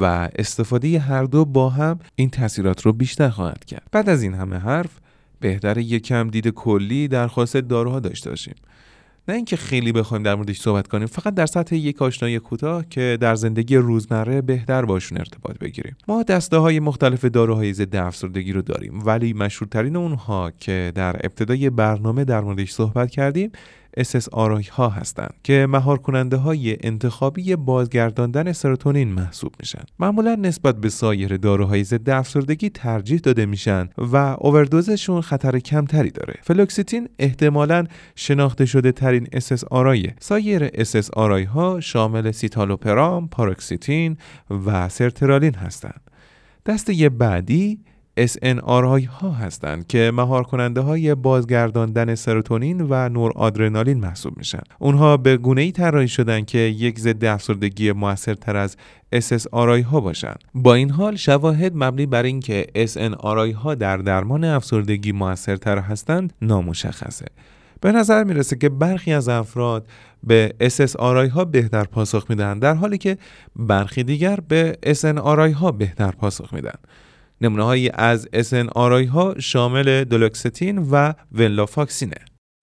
و 0.02 0.30
استفاده 0.36 1.00
هر 1.00 1.24
دو 1.24 1.46
با 1.46 1.70
هم 1.70 2.00
این 2.16 2.30
تاثیرات 2.30 2.82
رو 2.82 2.94
بیشتر 2.94 3.30
خواهد 3.30 3.66
کرد. 3.66 3.88
بعد 3.92 4.10
از 4.10 4.24
این 4.24 4.34
همه 4.34 4.56
حرف 4.56 5.00
بهتر 5.40 5.78
یکم 5.78 6.30
دید 6.30 6.48
کلی 6.48 7.08
در 7.08 7.22
خصوص 7.22 7.58
داروها 7.58 8.00
داشته 8.00 8.30
باشیم. 8.30 8.56
نه 9.28 9.36
اینکه 9.36 9.58
خیلی 9.58 9.92
بخوایم 9.92 10.24
در 10.24 10.36
موردش 10.36 10.60
صحبت 10.60 10.88
کنیم 10.88 11.08
فقط 11.08 11.34
در 11.34 11.46
سطح 11.46 11.76
یک 11.76 12.02
آشنایی 12.02 12.40
کوتاه 12.40 12.86
که 12.90 13.18
در 13.22 13.36
زندگی 13.36 13.76
روزمره 13.76 14.42
بهتر 14.42 14.86
باشون 14.86 15.18
ارتباط 15.18 15.58
بگیریم. 15.58 15.96
ما 16.08 16.24
دسته 16.24 16.58
های 16.58 16.80
مختلف 16.80 17.26
داروهای 17.26 17.74
ضد 17.74 17.96
افسردگی 17.96 18.54
رو 18.54 18.62
داریم 18.62 19.06
ولی 19.06 19.34
مشهورترین 19.34 19.96
اونها 19.96 20.52
که 20.60 20.92
در 20.96 21.16
ابتدای 21.16 21.70
برنامه 21.70 22.26
در 22.26 22.42
موردش 22.42 22.72
صحبت 22.72 23.12
کردیم 23.12 23.52
SSRI 24.00 24.68
ها 24.70 24.90
هستند 24.90 25.34
که 25.44 25.68
مهار 25.70 25.98
کننده 25.98 26.38
های 26.38 26.78
انتخابی 26.82 27.56
بازگرداندن 27.56 28.52
سروتونین 28.52 29.08
محسوب 29.08 29.56
میشن. 29.60 29.84
معمولا 30.00 30.36
نسبت 30.36 30.78
به 30.78 30.90
سایر 30.90 31.38
داروهای 31.38 31.84
ضد 31.84 32.10
افسردگی 32.10 32.70
ترجیح 32.70 33.20
داده 33.20 33.46
میشن 33.46 33.90
و 33.98 34.16
اووردوزشون 34.40 35.22
خطر 35.22 35.60
کمتری 35.60 36.10
داره. 36.10 36.34
فلوکسیتین 36.44 37.10
احتمالا 37.20 37.86
شناخته 38.16 38.66
شده 38.66 38.92
ترین 38.92 39.26
SSRI 39.26 40.12
سایر 40.20 40.68
SSRI 40.68 41.48
ها 41.48 41.80
شامل 41.80 42.32
سیتالوپرام، 42.32 43.28
پاروکسیتین 43.28 44.18
و 44.66 44.90
سرترالین 44.90 45.56
هستند. 45.56 46.02
دسته 46.66 47.10
بعدی 47.10 47.80
SNRI 48.20 49.06
ها 49.06 49.32
هستند 49.32 49.88
که 49.88 50.12
مهار 50.14 50.44
کننده 50.44 50.82
های 50.82 51.16
بازگرداندن 51.16 52.16
سروتونین 52.16 52.88
و 52.90 53.10
نور 53.10 53.32
آدرنالین 53.36 54.00
محسوب 54.00 54.38
میشن. 54.38 54.62
اونها 54.80 55.18
به 55.18 55.38
گونه 55.38 55.62
ای 55.62 55.72
طراحی 55.72 56.08
شدن 56.08 56.42
که 56.46 56.58
یک 56.58 57.00
ضد 57.00 57.26
افسردگی 57.26 57.92
موثرتر 57.92 58.58
از 58.58 58.78
SSRI 59.16 59.84
ها 59.84 60.00
باشند. 60.00 60.40
با 60.56 60.74
این 60.74 60.90
حال 60.90 61.16
شواهد 61.16 61.72
مبنی 61.76 62.06
بر 62.06 62.24
اینکه 62.24 62.68
SNRI 62.76 63.54
ها 63.54 63.76
در 63.76 63.98
درمان 63.98 64.44
افسردگی 64.44 65.12
موثرتر 65.12 65.80
هستند 65.80 66.34
نامشخصه. 66.42 67.26
به 67.82 67.92
نظر 67.92 68.24
می‌رسه 68.24 68.56
که 68.56 68.70
برخی 68.70 69.14
از 69.14 69.30
افراد 69.30 69.88
به 70.24 70.56
SSRI 70.62 71.30
ها 71.30 71.46
بهتر 71.46 71.84
پاسخ 71.84 72.26
میدن 72.30 72.60
در 72.60 72.74
حالی 72.74 72.98
که 72.98 73.18
برخی 73.56 74.04
دیگر 74.04 74.40
به 74.48 74.78
SNRI 74.86 75.54
ها 75.54 75.72
بهتر 75.72 76.12
پاسخ 76.12 76.54
میدن. 76.54 76.76
نمونه 77.44 77.64
هایی 77.64 77.90
از 77.94 78.28
SNRI 78.34 79.08
ها 79.08 79.36
شامل 79.40 80.04
دولوکستین 80.04 80.78
و 80.78 81.14
ولافاکسینه. 81.32 82.16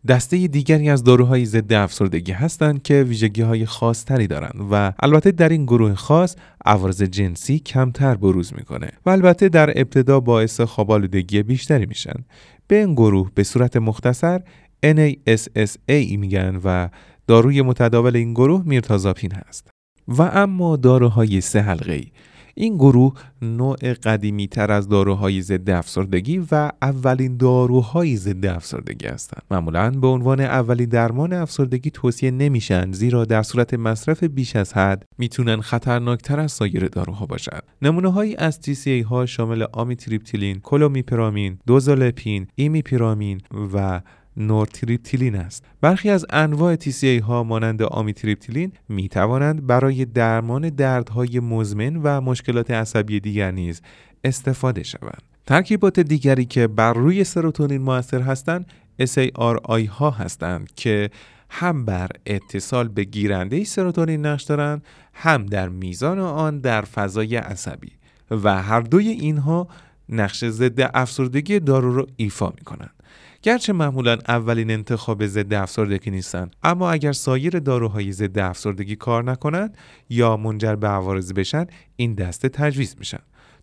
دسته 0.08 0.46
دیگری 0.46 0.90
از 0.90 1.04
داروهای 1.04 1.44
ضد 1.44 1.72
افسردگی 1.72 2.32
هستند 2.32 2.82
که 2.82 3.02
ویژگی 3.02 3.42
های 3.42 3.66
خاص 3.66 4.04
تری 4.04 4.26
دارند 4.26 4.68
و 4.70 4.92
البته 4.98 5.30
در 5.30 5.48
این 5.48 5.64
گروه 5.64 5.94
خاص 5.94 6.36
عوارض 6.64 7.02
جنسی 7.02 7.58
کمتر 7.58 8.14
بروز 8.14 8.52
می‌کنه 8.54 8.90
و 9.06 9.10
البته 9.10 9.48
در 9.48 9.70
ابتدا 9.70 10.20
باعث 10.20 10.60
خوابالودگی 10.60 11.42
بیشتری 11.42 11.86
میشن 11.86 12.24
به 12.66 12.76
این 12.76 12.94
گروه 12.94 13.30
به 13.34 13.44
صورت 13.44 13.76
مختصر 13.76 14.40
NASSA 14.86 16.16
میگن 16.18 16.60
و 16.64 16.88
داروی 17.26 17.62
متداول 17.62 18.16
این 18.16 18.34
گروه 18.34 18.62
میرتازاپین 18.66 19.32
هست 19.32 19.70
و 20.08 20.22
اما 20.22 20.76
داروهای 20.76 21.40
سه 21.40 21.60
حلقه 21.60 21.92
ای 21.92 22.06
این 22.54 22.76
گروه 22.76 23.14
نوع 23.42 23.92
قدیمی 23.92 24.48
تر 24.48 24.72
از 24.72 24.88
داروهای 24.88 25.42
ضد 25.42 25.70
افسردگی 25.70 26.38
و 26.52 26.70
اولین 26.82 27.36
داروهای 27.36 28.16
ضد 28.16 28.46
افسردگی 28.46 29.06
هستند. 29.06 29.42
معمولا 29.50 29.90
به 29.90 30.06
عنوان 30.06 30.40
اولین 30.40 30.88
درمان 30.88 31.32
افسردگی 31.32 31.90
توصیه 31.90 32.30
نمیشن 32.30 32.92
زیرا 32.92 33.24
در 33.24 33.42
صورت 33.42 33.74
مصرف 33.74 34.24
بیش 34.24 34.56
از 34.56 34.72
حد 34.72 35.04
می‌تونن 35.18 35.60
خطرناکتر 35.60 36.40
از 36.40 36.52
سایر 36.52 36.88
داروها 36.88 37.26
باشند. 37.26 37.62
نمونه 37.82 38.12
هایی 38.12 38.36
از 38.36 38.60
TCA 38.62 39.04
ها 39.06 39.26
شامل 39.26 39.64
آمیتریپتیلین، 39.72 40.60
کلومیپرامین، 40.60 41.58
دوزولپین، 41.66 42.46
ایمیپیرامین 42.54 43.40
و 43.74 44.00
نورتریپتیلین 44.40 45.36
است. 45.36 45.64
برخی 45.80 46.10
از 46.10 46.26
انواع 46.30 46.76
TCA 46.76 47.22
ها 47.22 47.44
مانند 47.44 47.82
آمیتریپتیلین 47.82 48.72
می 48.88 49.08
توانند 49.08 49.66
برای 49.66 50.04
درمان 50.04 50.68
دردهای 50.68 51.40
مزمن 51.40 51.96
و 51.96 52.20
مشکلات 52.20 52.70
عصبی 52.70 53.20
دیگر 53.20 53.50
نیز 53.50 53.82
استفاده 54.24 54.82
شوند. 54.82 55.22
ترکیبات 55.46 56.00
دیگری 56.00 56.44
که 56.44 56.66
بر 56.66 56.92
روی 56.92 57.24
سروتونین 57.24 57.82
موثر 57.82 58.20
هستند 58.20 58.66
SARI 59.00 59.86
ها 59.88 60.10
هستند 60.10 60.74
که 60.76 61.10
هم 61.50 61.84
بر 61.84 62.08
اتصال 62.26 62.88
به 62.88 63.04
گیرنده 63.04 63.64
سروتونین 63.64 64.26
نقش 64.26 64.42
دارند 64.42 64.82
هم 65.14 65.46
در 65.46 65.68
میزان 65.68 66.18
آن 66.18 66.58
در 66.58 66.82
فضای 66.82 67.36
عصبی 67.36 67.92
و 68.30 68.62
هر 68.62 68.80
دوی 68.80 69.08
اینها 69.08 69.68
نقش 70.08 70.44
ضد 70.44 70.90
افسردگی 70.94 71.60
دارو 71.60 71.96
را 71.96 72.06
ایفا 72.16 72.46
می 72.48 72.64
کنند. 72.64 72.99
گرچه 73.42 73.72
معمولا 73.72 74.18
اولین 74.28 74.70
انتخاب 74.70 75.26
ضد 75.26 75.54
افسردگی 75.54 76.10
نیستن 76.10 76.50
اما 76.62 76.90
اگر 76.90 77.12
سایر 77.12 77.58
داروهای 77.58 78.12
ضد 78.12 78.38
افسردگی 78.38 78.96
کار 78.96 79.24
نکنند 79.24 79.76
یا 80.08 80.36
منجر 80.36 80.74
به 80.74 80.88
عوارض 80.88 81.32
بشن 81.32 81.66
این 81.96 82.14
دسته 82.14 82.48
تجویز 82.48 82.96
میشن. 82.98 83.18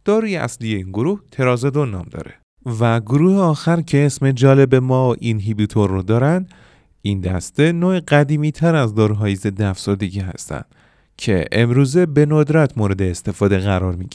داروی 0.06 0.36
اصلی 0.36 0.76
این 0.76 0.90
گروه 0.90 1.22
ترازدون 1.32 1.92
نام 1.92 2.06
داره. 2.12 2.34
و 2.80 3.00
گروه 3.00 3.36
آخر 3.36 3.82
که 3.82 4.06
اسم 4.06 4.32
جالب 4.32 4.76
ما 4.76 5.14
اینهیبیتور 5.14 5.90
رو 5.90 6.02
دارن 6.02 6.48
این 7.02 7.22
دسته 7.22 7.72
نوع 7.72 8.00
قدیمی 8.00 8.52
تر 8.52 8.76
از 8.76 8.96
داروهای 8.96 9.36
ضد 9.36 9.62
افسردگی 9.62 10.20
هستند 10.20 10.66
که 11.18 11.46
امروزه 11.52 12.06
به 12.06 12.26
ندرت 12.26 12.78
مورد 12.78 13.02
استفاده 13.02 13.58
قرار 13.58 13.96
می 13.96 14.08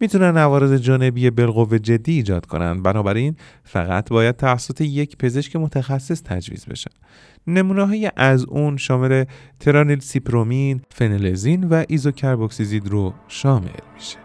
می‌تونن 0.00 0.36
عوارض 0.36 0.72
جانبی 0.72 1.30
بالقوه 1.30 1.78
جدی 1.78 2.12
ایجاد 2.12 2.46
کنند 2.46 2.82
بنابراین 2.82 3.36
فقط 3.64 4.08
باید 4.08 4.36
توسط 4.36 4.80
یک 4.80 5.16
پزشک 5.16 5.56
متخصص 5.56 6.22
تجویز 6.22 6.66
بشن 6.66 6.90
نمونه 7.46 8.12
از 8.16 8.44
اون 8.44 8.76
شامل 8.76 9.24
ترانیل 9.60 10.00
سیپرومین، 10.00 10.80
فنلزین 10.90 11.64
و 11.64 11.84
ایزوکربوکسیزید 11.88 12.88
رو 12.88 13.14
شامل 13.28 13.68
میشه. 13.94 14.18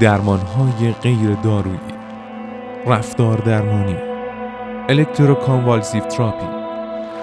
درمان 0.00 0.40
های 0.40 0.92
غیر 0.92 1.34
دارویی 1.34 1.78
رفتار 2.86 3.38
درمانی. 3.38 4.13
الکتروکانوالسیو 4.88 6.04
تراپی 6.04 6.46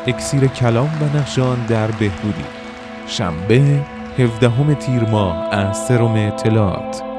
اکسیر 0.08 0.48
کلام 0.48 0.90
و 1.02 1.18
نقشان 1.18 1.66
در 1.66 1.88
بهبودی. 1.88 2.44
شنبه 3.08 3.80
17 4.18 4.76
تیر 4.76 5.04
ماه 5.04 5.54
از 5.54 5.78
سرم 5.78 6.14
اطلاعات 6.14 7.11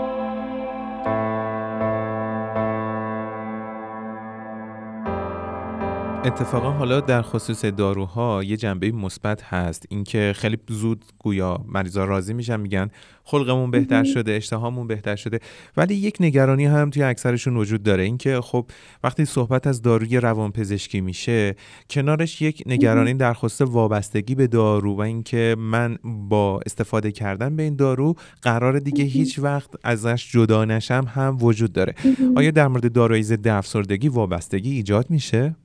اتفاقا 6.24 6.70
حالا 6.70 7.00
در 7.00 7.22
خصوص 7.22 7.64
داروها 7.64 8.44
یه 8.44 8.56
جنبه 8.56 8.92
مثبت 8.92 9.42
هست. 9.42 9.86
اینکه 9.88 10.32
خیلی 10.36 10.58
زود 10.68 11.04
گویا 11.18 11.64
مریضا 11.68 12.04
راضی 12.04 12.34
میشن 12.34 12.60
میگن 12.60 12.90
خلقمون 13.24 13.70
بهتر 13.70 14.04
شده 14.04 14.32
اشتهامون 14.32 14.86
بهتر 14.86 15.16
شده. 15.16 15.38
ولی 15.76 15.94
یک 15.94 16.16
نگرانی 16.20 16.66
هم 16.66 16.90
توی 16.90 17.02
اکثرشون 17.02 17.56
وجود 17.56 17.82
داره. 17.82 18.04
اینکه 18.04 18.40
خب 18.40 18.66
وقتی 19.04 19.24
صحبت 19.24 19.66
از 19.66 19.82
داروی 19.82 20.16
روانپزشکی 20.16 21.00
میشه 21.00 21.54
کنارش 21.90 22.42
یک 22.42 22.62
نگرانی 22.66 23.14
در 23.14 23.32
خصوص 23.32 23.68
وابستگی 23.70 24.34
به 24.34 24.46
دارو 24.46 24.96
و 24.96 25.00
اینکه 25.00 25.56
من 25.58 25.98
با 26.28 26.60
استفاده 26.66 27.12
کردن 27.12 27.56
به 27.56 27.62
این 27.62 27.76
دارو 27.76 28.14
قرار 28.42 28.78
دیگه 28.78 29.04
هیچ 29.04 29.38
وقت 29.38 29.70
ازش 29.84 30.32
جدا 30.32 30.64
نشم 30.64 31.04
هم 31.08 31.36
وجود 31.40 31.72
داره. 31.72 31.94
آیا 32.36 32.50
در 32.50 32.68
مورد 32.68 32.92
داروی 32.92 33.22
ضد 33.22 33.48
افسردگی 33.48 34.08
وابستگی 34.08 34.70
ایجاد 34.70 35.10
میشه؟ 35.10 35.56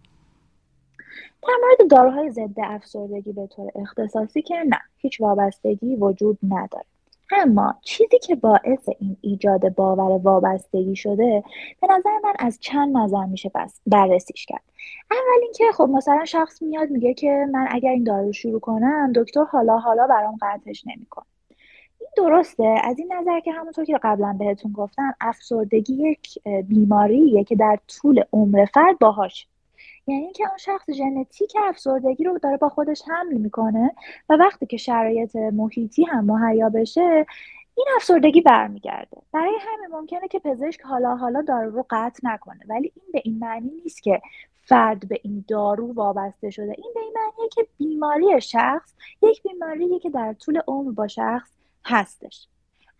در 1.48 1.54
مورد 1.62 1.92
داروهای 1.92 2.32
ضد 2.32 2.60
افسردگی 2.64 3.32
به 3.32 3.48
طور 3.48 3.72
اختصاصی 3.76 4.42
که 4.42 4.56
نه 4.56 4.80
هیچ 4.98 5.22
وابستگی 5.22 5.96
وجود 5.96 6.38
نداره. 6.50 6.86
اما 7.32 7.76
چیزی 7.82 8.20
که 8.20 8.36
باعث 8.36 8.90
این 9.00 9.18
ایجاد 9.22 9.76
باور 9.76 10.22
وابستگی 10.24 10.96
شده 10.96 11.44
به 11.82 11.88
نظر 11.88 12.10
من 12.24 12.34
از 12.40 12.58
چند 12.62 12.98
نظر 12.98 13.26
میشه 13.26 13.52
بس 13.56 13.82
بررسیش 13.88 14.46
کرد. 14.46 14.64
اول 15.12 15.44
اینکه 15.44 15.64
خب 15.74 15.90
مثلا 15.90 16.26
شخص 16.26 16.62
میاد 16.62 16.90
میگه 16.90 17.14
که 17.14 17.48
من 17.52 17.68
اگر 17.72 17.90
این 17.90 18.04
دارو 18.04 18.34
شروع 18.34 18.60
کنم 18.60 19.12
دکتر 19.16 19.44
حالا 19.44 19.78
حالا 19.78 20.08
برام 20.08 20.38
قطعش 20.42 20.84
نمی‌کنه. 20.88 21.26
این 22.00 22.10
درسته؟ 22.18 22.76
از 22.84 23.00
این 23.00 23.14
نظر 23.14 23.40
که 23.40 23.52
همونطور 23.52 23.86
که 23.86 24.00
قبلا 24.04 24.36
بهتون 24.40 24.72
گفتم 24.72 25.16
افسردگی 25.22 25.94
یک 25.94 26.40
بیماریه 26.68 27.44
که 27.44 27.56
در 27.56 27.80
طول 27.88 28.24
عمر 28.34 28.66
فرد 28.66 29.00
باهاش 29.00 29.48
یعنی 30.08 30.24
اینکه 30.24 30.48
اون 30.48 30.58
شخص 30.58 30.91
ژنتیک 30.91 31.54
افسردگی 31.63 32.24
رو 32.24 32.39
داره 32.39 32.58
با 32.58 32.70
خودش 32.70 33.02
حمل 33.08 33.34
می‌کنه 33.38 33.96
و 34.30 34.34
وقتی 34.34 34.65
که 34.65 34.78
شرایط 34.78 35.36
محیطی 35.36 36.04
هم 36.04 36.26
مهیا 36.26 36.70
بشه 36.70 37.26
این 37.76 37.88
افسردگی 37.96 38.41
برمیگرده. 38.41 39.17
برای 39.32 39.58
همین 39.62 39.88
ممکنه 39.91 40.28
که 40.28 40.39
پزشک 40.39 40.82
حالا 40.82 41.15
حالا 41.15 41.41
دارو 41.41 41.72
رو 41.72 41.86
قطع 41.89 42.20
نکنه 42.24 42.60
ولی 42.70 42.91
این 42.96 43.06
به 43.13 43.22
این 43.24 43.39
معنی 43.39 43.72
نیست 43.84 44.04
که 44.04 44.22
فرد 44.67 45.10
به 45.10 45.20
این 45.24 45.46
دارو 45.48 45.93
وابسته 45.93 46.50
شده. 46.50 46.76
این 46.78 46.91
به 46.96 47.00
این 47.00 47.13
معنیه 47.15 47.50
که 47.50 47.67
بیماری 47.78 48.41
شخص 48.41 48.93
یک 49.22 49.43
بیماریه 49.43 50.00
که 50.00 50.10
در 50.10 50.34
طول 50.34 50.62
عمر 50.67 50.91
با 50.91 51.08
شخص 51.08 51.50
هستش. 51.86 52.48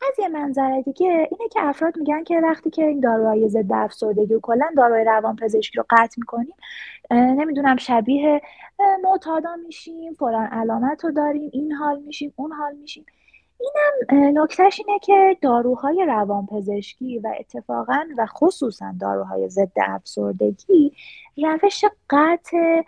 از 0.02 0.20
یه 0.20 0.28
منظر 0.28 0.82
دیگه 0.82 1.08
اینه 1.08 1.50
که 1.52 1.60
افراد 1.64 1.98
میگن 1.98 2.24
که 2.24 2.40
وقتی 2.40 2.70
که 2.70 2.86
این 2.86 3.00
داروهای 3.00 3.50
ضد 3.50 3.72
افسردگی 3.74 4.34
و 4.34 4.40
کلا 4.40 4.66
داروهای 4.78 5.04
روانپزشکی 5.04 5.78
رو 5.78 5.86
قطع 5.90 6.16
می‌کنیم 6.18 6.54
نمی‌دونم 7.12 7.76
شبیه 7.78 8.42
معتادا 9.04 9.56
میشیم 9.66 10.14
فلان 10.14 10.46
علامت 10.46 11.06
رو 11.06 11.12
داریم 11.12 11.50
این 11.54 11.72
حال 11.72 12.00
میشیم 12.00 12.34
اون 12.36 12.52
حال 12.52 12.76
میشیم. 12.76 13.06
اینم 13.60 14.44
نکتهش 14.44 14.82
اینه 14.88 15.00
که 15.00 15.38
داروهای 15.42 16.06
روانپزشکی 16.08 17.20
و 17.20 17.34
اتفاقا 17.40 18.00
و 18.18 18.26
خصوصا 18.26 18.94
داروهای 19.00 19.50
ضد 19.50 19.72
افسردگی 19.86 20.94
روش 21.38 21.86
قطع 22.10 22.82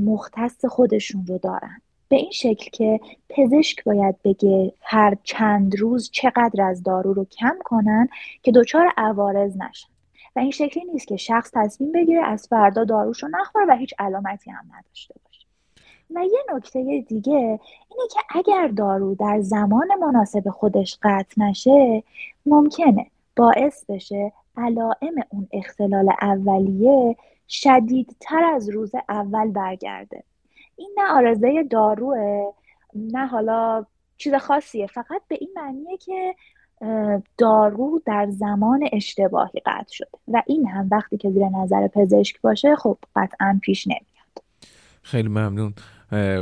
مختص 0.00 0.64
خودشون 0.64 1.26
رو 1.26 1.38
دارن. 1.38 1.80
به 2.08 2.16
این 2.16 2.30
شکل 2.30 2.70
که 2.70 3.00
پزشک 3.28 3.84
باید 3.84 4.22
بگه 4.24 4.72
هر 4.82 5.16
چند 5.22 5.76
روز 5.80 6.10
چقدر 6.10 6.62
از 6.62 6.82
دارو 6.82 7.12
رو 7.12 7.24
کم 7.24 7.58
کنن 7.64 8.08
که 8.42 8.52
دچار 8.52 8.92
عوارض 8.96 9.56
نشن. 9.56 9.88
و 10.36 10.38
این 10.38 10.50
شکلی 10.50 10.84
نیست 10.84 11.08
که 11.08 11.16
شخص 11.16 11.50
تصمیم 11.54 11.92
بگیره 11.92 12.24
از 12.24 12.46
فردا 12.50 12.84
داروش 12.84 13.22
رو 13.22 13.28
نخوره 13.28 13.66
و 13.68 13.76
هیچ 13.76 13.94
علامتی 13.98 14.50
هم 14.50 14.64
نداشته 14.78 15.14
باشه. 15.24 15.46
و 16.14 16.24
یه 16.24 16.54
نکته 16.54 17.04
دیگه 17.08 17.60
اینه 17.90 18.08
که 18.14 18.20
اگر 18.30 18.68
دارو 18.68 19.14
در 19.14 19.40
زمان 19.40 19.88
مناسب 20.00 20.50
خودش 20.50 20.98
قطع 21.02 21.42
نشه 21.42 22.02
ممکنه 22.46 23.06
باعث 23.36 23.84
بشه 23.88 24.32
علائم 24.56 25.14
اون 25.28 25.48
اختلال 25.52 26.12
اولیه 26.22 27.16
شدیدتر 27.48 28.44
از 28.54 28.68
روز 28.68 28.92
اول 29.08 29.50
برگرده. 29.50 30.22
این 30.76 30.94
نه 30.98 31.12
آرزه 31.12 31.62
داروه 31.70 32.52
نه 32.94 33.26
حالا 33.26 33.86
چیز 34.16 34.34
خاصیه. 34.34 34.86
فقط 34.86 35.22
به 35.28 35.38
این 35.40 35.50
معنیه 35.56 35.96
که 35.96 36.34
دارو 37.38 38.02
در 38.06 38.26
زمان 38.30 38.88
اشتباهی 38.92 39.60
قطع 39.66 39.92
شده 39.92 40.08
و 40.28 40.42
این 40.46 40.66
هم 40.66 40.88
وقتی 40.90 41.16
که 41.16 41.30
زیر 41.30 41.48
نظر 41.48 41.88
پزشک 41.88 42.40
باشه 42.40 42.76
خب 42.76 42.98
قطعا 43.16 43.58
پیش 43.62 43.86
نمیاد. 43.86 44.44
خیلی 45.02 45.28
ممنون. 45.28 45.74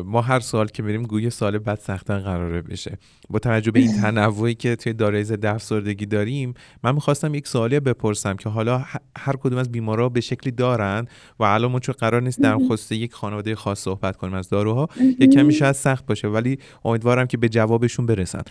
ما 0.05 0.21
هر 0.21 0.41
سال 0.41 0.67
که 0.67 0.83
میریم 0.83 1.03
گوی 1.03 1.31
سال 1.31 1.59
بعد 1.59 1.79
سختن 1.79 2.19
قراره 2.19 2.63
بشه. 2.63 2.99
با 3.31 3.39
توجه 3.39 3.71
به 3.71 3.81
این 3.81 4.01
تنوعی 4.01 4.55
که 4.55 4.77
توی 4.77 4.93
دارای 4.93 5.25
ضد 5.25 5.47
افسردگی 5.47 6.07
داریم 6.07 6.55
من 6.83 6.95
می‌خواستم 6.95 7.35
یک 7.35 7.49
سوالی 7.49 7.81
بپرسم 7.81 8.37
که 8.37 8.49
حالا 8.49 8.85
هر 9.19 9.37
کدوم 9.37 9.59
از 9.59 9.73
بیمارا 9.73 10.09
به 10.09 10.21
شکلی 10.21 10.51
دارن 10.51 11.07
و 11.39 11.45
الان 11.45 11.71
ما 11.71 11.81
چون 11.81 11.95
قرار 11.99 12.23
نیست 12.23 12.41
در 12.41 12.59
خصوص 12.59 12.93
یک 12.93 13.13
خانواده 13.13 13.55
خاص 13.55 13.81
صحبت 13.81 14.17
کنیم 14.17 14.35
از 14.35 14.49
داروها 14.49 14.89
یک 15.21 15.35
کمی 15.35 15.53
شاید 15.53 15.73
سخت 15.73 16.07
باشه 16.07 16.29
ولی 16.29 16.59
امیدوارم 16.85 17.27
که 17.27 17.37
به 17.37 17.49
جوابشون 17.49 18.07
برسن. 18.07 18.43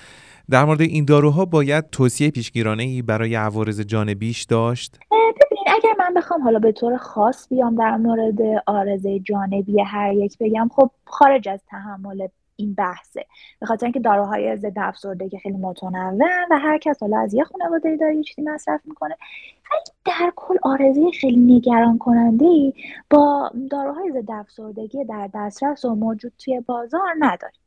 در 0.49 0.65
مورد 0.65 0.81
این 0.81 1.05
داروها 1.05 1.45
باید 1.45 1.89
توصیه 1.89 2.31
پیشگیرانه 2.31 2.83
ای 2.83 3.01
برای 3.01 3.35
عوارض 3.35 3.81
جانبیش 3.81 4.43
داشت؟ 4.43 4.99
ببینید 5.63 5.83
اگر 5.83 5.95
من 5.99 6.13
بخوام 6.13 6.41
حالا 6.41 6.59
به 6.59 6.71
طور 6.71 6.97
خاص 6.97 7.49
بیام 7.49 7.75
در 7.75 7.97
مورد 7.97 8.63
آرزه 8.65 9.19
جانبی 9.19 9.81
هر 9.81 10.13
یک 10.13 10.37
بگم 10.39 10.69
خب 10.75 10.91
خارج 11.05 11.49
از 11.49 11.59
تحمل 11.67 12.27
این 12.55 12.73
بحثه. 12.73 13.25
به 13.59 13.65
خاطر 13.65 13.85
اینکه 13.85 13.99
داروهای 13.99 14.57
ضد 14.57 14.79
افسردگی 14.79 15.37
خیلی 15.37 15.57
متنوع 15.57 16.45
و 16.51 16.59
هر 16.59 16.77
کس 16.77 17.01
حالا 17.01 17.19
از 17.19 17.33
یه 17.33 17.43
خانواده 17.43 17.97
داره 17.97 18.15
یه 18.15 18.23
چیزی 18.23 18.41
مصرف 18.41 18.81
می‌کنه. 18.85 19.17
ولی 19.71 19.81
در 20.05 20.31
کل 20.35 20.55
آرزه 20.63 21.11
خیلی 21.21 21.55
نگران 21.55 21.97
کننده 21.97 22.45
ای 22.45 22.73
با 23.09 23.51
داروهای 23.71 24.11
ضد 24.11 24.31
افسردگی 24.31 25.05
در 25.05 25.29
دسترس 25.33 25.85
و 25.85 25.95
موجود 25.95 26.33
توی 26.37 26.59
بازار 26.59 27.15
نداریم 27.19 27.62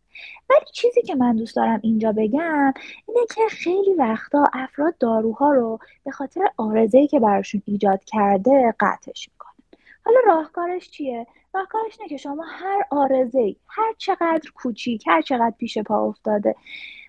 ولی 0.51 0.65
چیزی 0.73 1.03
که 1.03 1.15
من 1.15 1.37
دوست 1.37 1.57
دارم 1.57 1.81
اینجا 1.83 2.13
بگم 2.13 2.73
اینه 3.09 3.27
که 3.35 3.43
خیلی 3.51 3.95
وقتا 3.95 4.45
افراد 4.53 4.99
داروها 4.99 5.53
رو 5.53 5.79
به 6.05 6.11
خاطر 6.11 6.41
آرزه‌ای 6.57 7.07
که 7.07 7.21
براشون 7.21 7.63
ایجاد 7.67 8.05
کرده 8.05 8.75
قطعش 8.81 9.29
می‌کنن. 9.29 9.81
حالا 10.05 10.19
راهکارش 10.27 10.91
چیه؟ 10.91 11.27
راهکارش 11.55 11.97
اینه 11.99 12.09
که 12.09 12.17
شما 12.17 12.45
هر 12.49 12.83
آرزه 12.91 13.57
هر 13.69 13.95
چقدر 13.99 14.51
کوچیک 14.55 15.05
هر 15.07 15.23
چقدر 15.23 15.55
پیش 15.59 15.79
پا 15.79 16.05
افتاده 16.05 16.55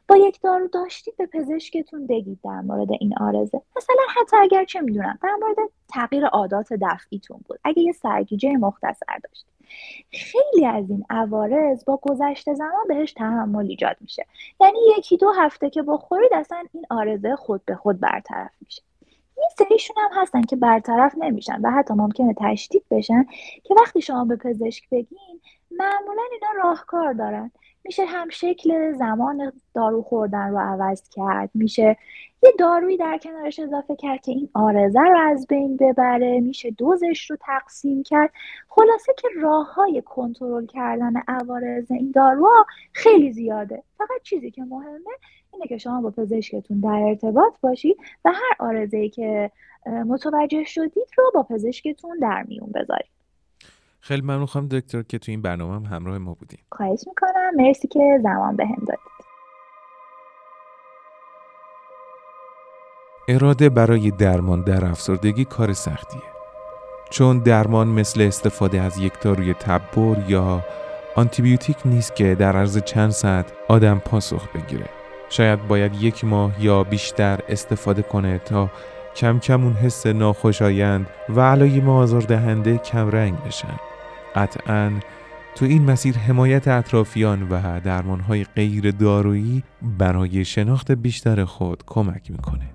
با 0.08 0.18
یک 0.18 0.42
دارو 0.42 0.68
داشتید 0.68 1.18
به 1.18 1.26
پزشکتون 1.26 2.08
بگید 2.08 2.40
در 2.44 2.62
مورد 2.62 2.88
این 3.00 3.14
آرزه. 3.20 3.62
مثلا 3.78 4.04
حتی 4.16 4.38
اگر 4.38 4.66
چه 4.66 4.82
می‌دونم 4.82 5.20
در 5.24 5.36
مورد 5.42 5.70
تغییر 5.90 6.26
عادات 6.26 6.74
دفعیتون 6.74 7.40
بود. 7.48 7.60
اگه 7.64 7.82
یه 7.82 7.92
سرگیجه 7.92 8.52
مختصر 8.52 9.18
داشتید. 9.24 9.58
خیلی 10.12 10.66
از 10.66 10.90
این 10.90 11.06
عوارض 11.10 11.86
با 11.86 12.00
گذشته 12.02 12.54
زمان 12.54 12.88
بهش 12.88 13.14
تحمل 13.14 13.66
ایجاد 13.66 13.98
میشه. 14.02 14.26
یعنی 14.62 14.80
یکی 14.98 15.18
دو 15.18 15.32
هفته 15.32 15.70
که 15.70 15.82
بخورید 15.82 16.34
اصلا 16.34 16.64
این 16.74 16.86
آرزه 16.90 17.36
خود 17.36 17.66
به 17.66 17.76
خود 17.76 18.00
برطرف 18.00 18.52
میشه. 18.62 18.82
این 19.38 19.50
سریشون 19.58 19.96
هم 19.98 20.22
هستن 20.22 20.42
که 20.42 20.56
برطرف 20.56 21.16
نمیشن 21.18 21.62
و 21.62 21.72
حتی 21.72 21.94
ممکنه 21.94 22.36
تشدید 22.38 22.84
بشن 22.92 23.26
که 23.64 23.76
وقتی 23.82 24.02
شما 24.02 24.26
به 24.26 24.36
پزشک 24.36 24.90
بگین 24.90 25.42
معمولا 25.72 26.22
اینا 26.32 26.64
راهکار 26.64 27.14
دارن. 27.14 27.52
میشه 27.88 28.06
هم 28.06 28.30
شکل 28.30 28.94
زمان 28.94 29.52
دارو 29.74 30.02
خوردن 30.02 30.50
رو 30.50 30.58
عوض 30.58 31.10
کرد. 31.10 31.50
میشه 31.54 31.98
یه 32.44 32.52
دارویی 32.60 32.98
در 32.98 33.18
کنارش 33.18 33.60
اضافه 33.60 33.96
کرد 33.96 34.22
که 34.22 34.32
این 34.32 34.50
آرزه 34.54 35.00
رو 35.00 35.20
از 35.20 35.48
بین 35.48 35.78
ببره. 35.78 36.40
میشه 36.40 36.72
دوزش 36.72 37.30
رو 37.30 37.38
تقسیم 37.42 38.04
کرد. 38.04 38.32
خلاصه 38.68 39.14
که 39.18 39.28
راه 39.42 39.74
های 39.74 40.02
کنترل 40.06 40.66
کردن 40.66 41.14
عوارض 41.28 41.92
این 41.92 42.12
داروها 42.12 42.66
خیلی 42.94 43.32
زیاده. 43.32 43.84
فقط 43.98 44.22
چیزی 44.24 44.52
که 44.52 44.64
مهمه 44.64 45.12
اینه 45.54 45.68
که 45.68 45.78
شما 45.78 46.02
با 46.02 46.12
پزشکتون 46.12 46.80
در 46.80 47.04
ارتباط 47.08 47.54
باشید 47.62 47.98
و 48.26 48.32
هر 48.32 48.56
آرزه 48.60 49.10
که 49.10 49.52
متوجه 49.86 50.64
شدید 50.64 51.08
رو 51.18 51.32
با 51.34 51.44
پزشکتون 51.44 52.20
در 52.20 52.44
میون 52.44 52.72
بذارید. 52.72 53.17
خیلی 54.00 54.22
ممنون 54.22 54.46
خواهم 54.46 54.68
دکتر 54.68 55.02
که 55.02 55.20
تو 55.20 55.32
این 55.32 55.42
برنامه 55.42 55.76
هم 55.76 55.96
همراه 55.96 56.18
ما 56.18 56.34
بودیم 56.34 56.60
خواهش 56.72 57.04
می‌کنم. 57.08 57.56
مرسی 57.56 57.88
که 57.88 58.20
زمان 58.24 58.56
به 58.56 58.66
هم 58.66 58.86
دادید. 58.88 59.18
اراده 63.30 63.70
برای 63.70 64.12
درمان 64.12 64.64
در 64.64 64.86
افسردگی 64.86 65.46
کار 65.46 65.74
سختیه. 65.74 66.22
چون 67.10 67.40
درمان 67.40 67.88
مثل 67.88 68.22
استفاده 68.22 68.82
از 68.82 68.98
یک 68.98 69.22
داروی 69.22 69.54
تبر 69.54 70.30
یا 70.30 70.64
آنتیبیوتیک 71.16 71.78
نیست 71.86 72.16
که 72.16 72.36
در 72.36 72.58
عرض 72.58 72.78
چند 72.78 73.10
ساعت 73.10 73.54
آدم 73.68 74.00
پاسخ 74.00 74.48
بگیره. 74.48 74.86
شاید 75.30 75.68
باید 75.68 75.96
یک 75.96 76.26
ماه 76.26 76.64
یا 76.64 76.84
بیشتر 76.84 77.40
استفاده 77.50 78.02
کنه 78.02 78.40
تا 78.40 78.70
کم 79.18 79.40
کم 79.40 79.64
اون 79.64 79.74
حس 79.74 80.08
ناخوشایند 80.08 81.08
و 81.30 81.42
علایم 81.42 81.90
آزاردهنده 81.90 82.78
کم 82.78 83.10
رنگ 83.10 83.44
بشن. 83.44 83.78
قطعا 84.36 84.92
تو 85.56 85.66
این 85.66 85.92
مسیر 85.92 86.18
حمایت 86.18 86.68
اطرافیان 86.68 87.48
و 87.50 87.80
درمانهای 87.80 88.44
غیر 88.44 88.92
دارویی 88.92 89.64
برای 89.98 90.46
شناخت 90.46 90.92
بیشتر 90.92 91.46
خود 91.46 91.84
کمک 91.86 92.32
می‌کنه. 92.32 92.70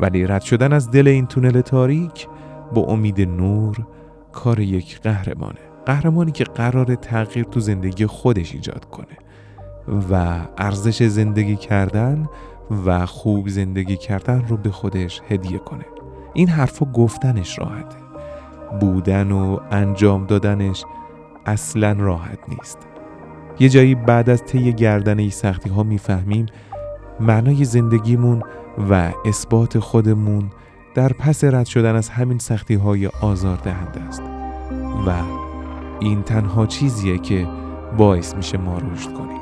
ولی 0.00 0.26
رد 0.26 0.42
شدن 0.42 0.72
از 0.72 0.90
دل 0.90 1.08
این 1.08 1.26
تونل 1.26 1.60
تاریک 1.60 2.28
با 2.74 2.82
امید 2.82 3.20
نور 3.20 3.86
کار 4.32 4.60
یک 4.60 5.00
قهرمانه. 5.00 5.60
قهرمانی 5.86 6.32
که 6.32 6.44
قرار 6.44 6.94
تغییر 6.94 7.44
تو 7.44 7.60
زندگی 7.60 8.06
خودش 8.06 8.54
ایجاد 8.54 8.84
کنه 8.84 9.16
و 10.10 10.40
ارزش 10.58 11.02
زندگی 11.02 11.56
کردن 11.56 12.26
و 12.86 13.06
خوب 13.06 13.48
زندگی 13.48 13.96
کردن 13.96 14.44
رو 14.48 14.56
به 14.56 14.70
خودش 14.70 15.20
هدیه 15.28 15.58
کنه. 15.58 15.84
این 16.34 16.48
حرفا 16.48 16.86
گفتنش 16.86 17.58
راحته. 17.58 17.96
بودن 18.80 19.32
و 19.32 19.58
انجام 19.70 20.26
دادنش 20.26 20.84
اصلا 21.46 21.92
راحت 21.92 22.38
نیست. 22.48 22.78
یه 23.58 23.68
جایی 23.68 23.94
بعد 23.94 24.30
از 24.30 24.44
طی 24.44 24.72
گردن 24.72 25.28
سختی 25.28 25.70
ها 25.70 25.82
می‌فهمیم 25.82 26.46
معنای 27.20 27.64
زندگیمون 27.64 28.42
و 28.90 29.12
اثبات 29.24 29.78
خودمون 29.78 30.50
در 30.94 31.12
پس 31.12 31.44
رد 31.44 31.66
شدن 31.66 31.94
از 31.96 32.08
همین 32.08 32.38
سختی 32.38 32.74
های 32.74 33.06
آزار 33.06 33.56
دهنده 33.56 34.00
است. 34.00 34.22
و 35.06 35.12
این 36.00 36.22
تنها 36.22 36.66
چیزیه 36.66 37.18
که 37.18 37.48
باعث 37.96 38.34
میشه 38.34 38.58
ما 38.58 38.78
رشد 38.78 39.12
کنیم. 39.12 39.41